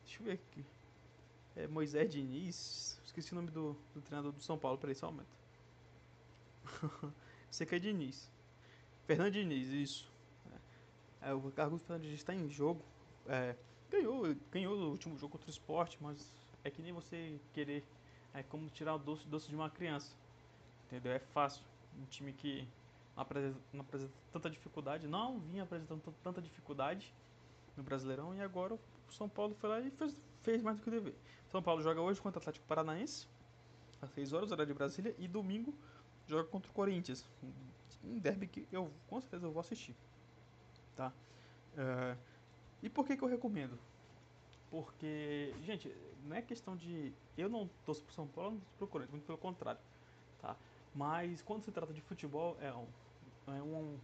deixa 0.04 0.22
eu 0.22 0.26
ver 0.26 0.32
aqui, 0.34 0.66
é 1.56 1.68
Moisés 1.68 2.12
Diniz, 2.12 3.00
esqueci 3.06 3.32
o 3.32 3.36
nome 3.36 3.50
do, 3.52 3.76
do 3.94 4.02
treinador 4.02 4.32
do 4.32 4.42
São 4.42 4.58
Paulo, 4.58 4.78
peraí, 4.78 4.96
só 4.96 5.08
aumenta. 5.08 5.30
Você 7.50 7.66
que 7.66 7.76
é 7.76 7.80
Diniz. 7.80 8.30
Fernando 9.06 9.32
Diniz, 9.32 9.70
isso. 9.70 10.12
É, 11.22 11.34
o 11.34 11.42
Fernando 11.52 12.02
Diniz 12.02 12.20
está 12.20 12.34
em 12.34 12.50
jogo. 12.50 12.82
É, 13.28 13.56
ganhou, 13.90 14.36
ganhou 14.52 14.76
o 14.76 14.90
último 14.92 15.18
jogo 15.18 15.34
contra 15.34 15.48
o 15.48 15.52
esporte, 15.52 15.98
mas 16.02 16.34
é 16.64 16.70
que 16.70 16.82
nem 16.82 16.92
você 16.92 17.40
querer 17.54 17.84
é 18.34 18.44
como 18.44 18.70
tirar 18.70 18.96
o 18.96 19.00
doce, 19.00 19.26
doce 19.28 19.48
de 19.48 19.56
uma 19.56 19.70
criança. 19.70 20.12
Entendeu? 20.86 21.14
É 21.14 21.20
fácil. 21.20 21.64
Um 21.98 22.06
time 22.06 22.34
que 22.34 22.68
não 23.16 23.24
apresenta, 23.24 23.58
não 23.72 23.82
apresenta 23.82 24.14
tanta 24.32 24.50
dificuldade, 24.50 25.08
não 25.08 25.40
vinha 25.40 25.64
apresentando 25.64 26.02
tanta 26.22 26.42
dificuldade 26.42 27.14
no 27.78 27.84
Brasileirão 27.84 28.36
e 28.36 28.42
agora 28.42 28.74
o 28.74 28.80
São 29.14 29.30
Paulo 29.30 29.56
foi 29.56 29.70
lá 29.70 29.80
e 29.80 29.90
fez, 29.92 30.14
fez 30.46 30.62
mais 30.62 30.78
do 30.78 30.84
que 30.84 30.92
dever. 30.92 31.16
São 31.48 31.62
Paulo 31.62 31.82
joga 31.82 32.00
hoje 32.00 32.22
contra 32.22 32.40
o 32.40 32.42
Atlético 32.42 32.66
Paranaense, 32.68 33.28
às 34.02 34.12
6 34.12 34.32
horas, 34.32 34.52
horário 34.52 34.72
de 34.72 34.78
Brasília, 34.78 35.16
e 35.18 35.28
domingo 35.28 35.74
joga 36.28 36.44
contra 36.46 36.70
o 36.70 36.74
Corinthians. 36.74 37.28
Um 38.04 38.20
derby 38.20 38.48
que 38.48 38.68
eu 38.72 38.92
com 39.08 39.20
certeza 39.20 39.48
eu 39.48 39.52
vou 39.52 39.60
assistir. 39.60 39.96
Tá? 40.96 41.12
Uh, 41.74 42.18
e 42.84 42.90
por 42.90 43.06
que, 43.06 43.18
que 43.18 43.24
eu 43.24 43.28
recomendo? 43.28 43.78
Porque, 44.70 45.54
gente, 45.64 45.94
não 46.24 46.36
é 46.36 46.42
questão 46.42 46.76
de. 46.76 47.12
Eu 47.38 47.50
não 47.50 47.70
torço 47.86 48.04
pro 48.04 48.14
São 48.14 48.28
Paulo, 48.28 48.52
não 48.52 48.60
torço 48.60 48.76
pro 48.78 48.88
Corinthians, 48.88 49.12
muito 49.12 49.26
pelo 49.26 49.38
contrário. 49.38 49.82
Tá? 50.42 50.56
Mas 50.94 51.42
quando 51.42 51.64
se 51.64 51.72
trata 51.72 51.94
de 51.94 52.02
futebol, 52.02 52.58
é 52.62 52.74
um, 52.74 52.88
é 53.56 53.62
um. 53.62 53.98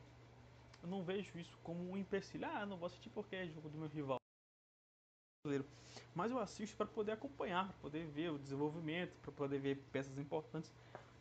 Eu 0.81 0.89
não 0.89 1.03
vejo 1.03 1.37
isso 1.37 1.57
como 1.63 1.91
um 1.91 1.95
empecilho. 1.95 2.47
Ah, 2.47 2.65
não 2.65 2.77
vou 2.77 2.87
assistir 2.87 3.09
porque 3.09 3.35
é 3.35 3.47
jogo 3.47 3.69
do 3.69 3.77
meu 3.77 3.87
rival. 3.87 4.20
Mas 6.13 6.29
eu 6.29 6.37
assisto 6.37 6.77
para 6.77 6.85
poder 6.85 7.13
acompanhar, 7.13 7.65
para 7.65 7.77
poder 7.81 8.05
ver 8.05 8.31
o 8.31 8.37
desenvolvimento, 8.37 9.11
para 9.23 9.31
poder 9.31 9.59
ver 9.59 9.77
peças 9.91 10.15
importantes, 10.19 10.71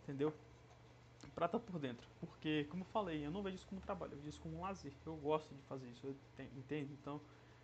entendeu? 0.03 0.33
Pra 1.35 1.47
estar 1.47 1.59
tá 1.59 1.65
por 1.65 1.79
dentro. 1.79 2.07
Porque, 2.21 2.65
como 2.65 2.83
eu 2.83 2.87
falei, 2.89 3.25
eu 3.25 3.31
não 3.31 3.43
vejo 3.43 3.57
isso 3.57 3.67
como 3.67 3.81
trabalho, 3.81 4.13
eu 4.13 4.19
vejo 4.19 4.29
isso 4.29 4.41
como 4.41 4.59
um 4.59 4.61
lazer. 4.61 4.93
Eu 5.07 5.17
gosto 5.17 5.55
de 5.55 5.63
fazer 5.63 5.89
isso, 5.89 6.15
entende? 6.55 6.93
Então, 7.01 7.19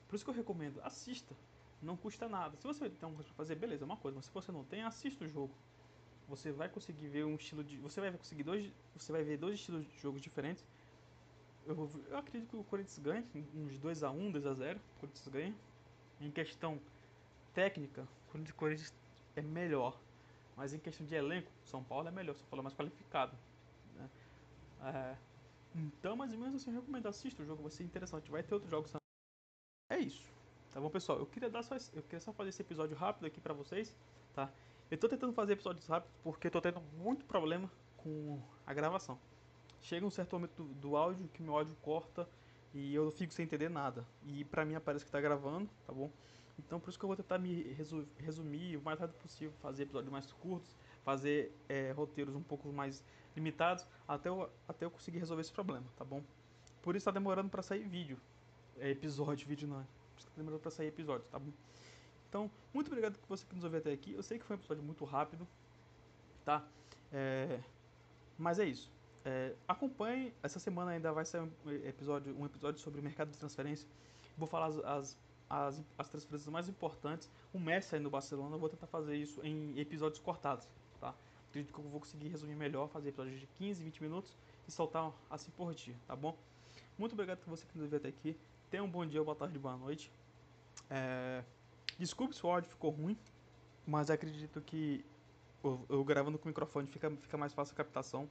por 0.08 0.16
isso 0.16 0.24
que 0.24 0.30
eu 0.30 0.34
recomendo, 0.34 0.80
assista. 0.82 1.34
Não 1.82 1.94
custa 1.94 2.26
nada. 2.26 2.56
Se 2.56 2.66
você 2.66 2.88
tem 2.88 2.96
alguma 3.02 3.16
coisa 3.16 3.28
pra 3.28 3.36
fazer, 3.36 3.54
beleza, 3.56 3.84
é 3.84 3.86
uma 3.86 3.98
coisa. 3.98 4.16
Mas 4.16 4.24
se 4.24 4.32
você 4.32 4.50
não 4.50 4.64
tem, 4.64 4.82
assista 4.82 5.24
o 5.24 5.28
jogo 5.28 5.52
você 6.28 6.50
vai 6.50 6.68
conseguir 6.68 7.06
ver 7.06 7.24
um 7.24 7.36
estilo 7.36 7.62
de. 7.62 7.76
Você 7.76 8.00
vai 8.00 8.10
conseguir 8.10 8.42
dois. 8.42 8.72
Você 8.96 9.12
vai 9.12 9.22
ver 9.22 9.36
dois 9.36 9.54
estilos 9.54 9.86
de 9.86 9.96
jogos 9.98 10.20
diferentes. 10.20 10.64
Eu, 11.64 11.88
eu 12.08 12.18
acredito 12.18 12.48
que 12.48 12.56
o 12.56 12.64
Corinthians 12.64 12.98
ganha, 12.98 13.24
uns 13.54 13.78
2x1, 13.78 14.32
2x0. 14.32 14.76
O 14.76 15.00
Corinthians 15.00 15.28
ganha. 15.28 15.54
Em 16.20 16.30
questão 16.30 16.80
técnica, 17.52 18.06
o 18.34 18.54
Corinthians 18.54 18.94
é 19.34 19.42
melhor. 19.42 19.98
Mas 20.56 20.72
em 20.72 20.78
questão 20.78 21.06
de 21.06 21.14
elenco, 21.14 21.50
São 21.64 21.84
Paulo 21.84 22.08
é 22.08 22.10
melhor, 22.10 22.34
São 22.34 22.46
Paulo 22.48 22.62
é 22.62 22.64
mais 22.64 22.74
qualificado. 22.74 23.36
Né? 23.94 24.08
É, 24.82 25.16
então, 25.74 26.16
mais 26.16 26.32
ou 26.32 26.38
menos 26.38 26.54
assim, 26.54 26.70
eu 26.70 26.80
recomendo. 26.80 27.06
Assista 27.06 27.42
o 27.42 27.46
jogo, 27.46 27.62
vai 27.62 27.70
ser 27.70 27.84
interessante. 27.84 28.30
Vai 28.30 28.42
ter 28.42 28.54
outros 28.54 28.70
jogos 28.70 28.90
também. 28.90 29.02
É 29.90 29.98
isso. 29.98 30.24
Tá 30.72 30.80
bom, 30.80 30.88
pessoal? 30.88 31.18
Eu 31.18 31.26
queria, 31.26 31.50
dar 31.50 31.62
só, 31.62 31.76
eu 31.94 32.02
queria 32.02 32.20
só 32.20 32.32
fazer 32.32 32.50
esse 32.50 32.62
episódio 32.62 32.96
rápido 32.96 33.26
aqui 33.26 33.40
pra 33.40 33.54
vocês, 33.54 33.94
tá? 34.34 34.50
Eu 34.90 34.98
tô 34.98 35.08
tentando 35.08 35.32
fazer 35.32 35.54
episódios 35.54 35.86
rápidos 35.86 36.14
porque 36.22 36.46
eu 36.46 36.50
tô 36.50 36.60
tendo 36.60 36.80
muito 36.98 37.24
problema 37.24 37.70
com 37.96 38.40
a 38.66 38.72
gravação. 38.72 39.18
Chega 39.82 40.06
um 40.06 40.10
certo 40.10 40.34
momento 40.34 40.62
do, 40.62 40.74
do 40.74 40.96
áudio 40.96 41.28
que 41.28 41.42
meu 41.42 41.56
áudio 41.56 41.76
corta 41.82 42.28
e 42.76 42.94
eu 42.94 43.10
fico 43.10 43.32
sem 43.32 43.44
entender 43.44 43.70
nada. 43.70 44.06
E 44.22 44.44
pra 44.44 44.62
mim 44.62 44.74
aparece 44.74 45.02
que 45.02 45.10
tá 45.10 45.18
gravando, 45.18 45.66
tá 45.86 45.94
bom? 45.94 46.10
Então 46.58 46.78
por 46.78 46.90
isso 46.90 46.98
que 46.98 47.04
eu 47.04 47.08
vou 47.08 47.16
tentar 47.16 47.38
me 47.38 47.62
resumir 48.18 48.76
o 48.76 48.82
mais 48.82 49.00
rápido 49.00 49.16
possível, 49.18 49.52
fazer 49.62 49.84
episódios 49.84 50.12
mais 50.12 50.30
curtos, 50.32 50.76
fazer 51.02 51.52
é, 51.70 51.92
roteiros 51.92 52.34
um 52.34 52.42
pouco 52.42 52.70
mais 52.70 53.02
limitados, 53.34 53.86
até 54.06 54.28
eu, 54.28 54.50
até 54.68 54.84
eu 54.84 54.90
conseguir 54.90 55.18
resolver 55.18 55.40
esse 55.40 55.52
problema, 55.52 55.86
tá 55.96 56.04
bom? 56.04 56.22
Por 56.82 56.94
isso 56.94 57.06
tá 57.06 57.10
demorando 57.10 57.48
para 57.48 57.62
sair 57.62 57.88
vídeo. 57.88 58.18
É, 58.78 58.90
episódio, 58.90 59.48
vídeo 59.48 59.66
não. 59.66 59.78
Por 59.78 60.18
isso 60.18 60.26
que 60.26 60.32
tá 60.32 60.36
demorando 60.36 60.60
pra 60.60 60.70
sair 60.70 60.88
episódio, 60.88 61.26
tá 61.30 61.38
bom? 61.38 61.52
Então, 62.28 62.50
muito 62.74 62.88
obrigado 62.88 63.18
por 63.18 63.28
você 63.28 63.46
que 63.46 63.54
nos 63.54 63.64
ouviu 63.64 63.78
até 63.78 63.92
aqui. 63.92 64.12
Eu 64.12 64.22
sei 64.22 64.38
que 64.38 64.44
foi 64.44 64.56
um 64.56 64.58
episódio 64.58 64.82
muito 64.82 65.04
rápido, 65.06 65.48
tá? 66.44 66.62
É... 67.10 67.58
Mas 68.36 68.58
é 68.58 68.66
isso. 68.66 68.95
É... 69.26 69.52
Acompanhe. 69.66 70.32
Essa 70.40 70.60
semana 70.60 70.92
ainda 70.92 71.12
vai 71.12 71.24
sair 71.24 71.40
um 71.42 71.50
episódio, 71.84 72.34
um 72.38 72.46
episódio 72.46 72.80
sobre 72.80 73.00
o 73.00 73.02
mercado 73.02 73.32
de 73.32 73.38
transferência. 73.38 73.86
Vou 74.38 74.46
falar 74.46 74.66
as, 74.66 74.78
as, 74.78 75.18
as, 75.50 75.84
as 75.98 76.08
transferências 76.08 76.48
mais 76.48 76.68
importantes. 76.68 77.28
O 77.52 77.58
Messi 77.58 77.96
aí 77.96 78.00
no 78.00 78.08
Barcelona, 78.08 78.54
eu 78.54 78.60
vou 78.60 78.68
tentar 78.68 78.86
fazer 78.86 79.16
isso 79.16 79.44
em 79.44 79.76
episódios 79.80 80.20
cortados, 80.20 80.68
tá? 81.00 81.12
Acredito 81.48 81.74
que 81.74 81.80
eu 81.80 81.84
vou 81.84 82.00
conseguir 82.00 82.28
resumir 82.28 82.54
melhor, 82.54 82.88
fazer 82.88 83.08
episódios 83.08 83.40
de 83.40 83.46
15, 83.46 83.82
20 83.82 84.02
minutos 84.02 84.36
e 84.68 84.70
soltar 84.70 85.12
assim 85.28 85.50
por 85.50 85.74
dia, 85.74 85.96
tá 86.06 86.14
bom? 86.14 86.36
Muito 86.96 87.14
obrigado 87.14 87.38
por 87.38 87.50
você 87.50 87.66
que 87.66 87.76
nos 87.76 87.88
viu 87.88 87.98
até 87.98 88.08
aqui. 88.08 88.36
Tenha 88.70 88.84
um 88.84 88.90
bom 88.90 89.04
dia, 89.04 89.22
boa 89.24 89.34
tarde, 89.34 89.58
boa 89.58 89.76
noite. 89.76 90.12
É... 90.88 91.42
Desculpe 91.98 92.36
se 92.36 92.46
o 92.46 92.48
áudio 92.50 92.70
ficou 92.70 92.90
ruim, 92.90 93.18
mas 93.86 94.08
acredito 94.08 94.60
que 94.60 95.04
eu, 95.64 95.84
eu 95.88 96.04
gravando 96.04 96.38
com 96.38 96.44
o 96.44 96.48
microfone 96.48 96.86
fica, 96.86 97.10
fica 97.10 97.36
mais 97.36 97.52
fácil 97.52 97.72
a 97.72 97.76
captação. 97.76 98.28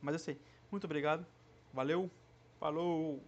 Mas 0.00 0.14
eu 0.14 0.18
sei. 0.18 0.40
Muito 0.70 0.84
obrigado. 0.84 1.26
Valeu. 1.72 2.10
Falou. 2.58 3.22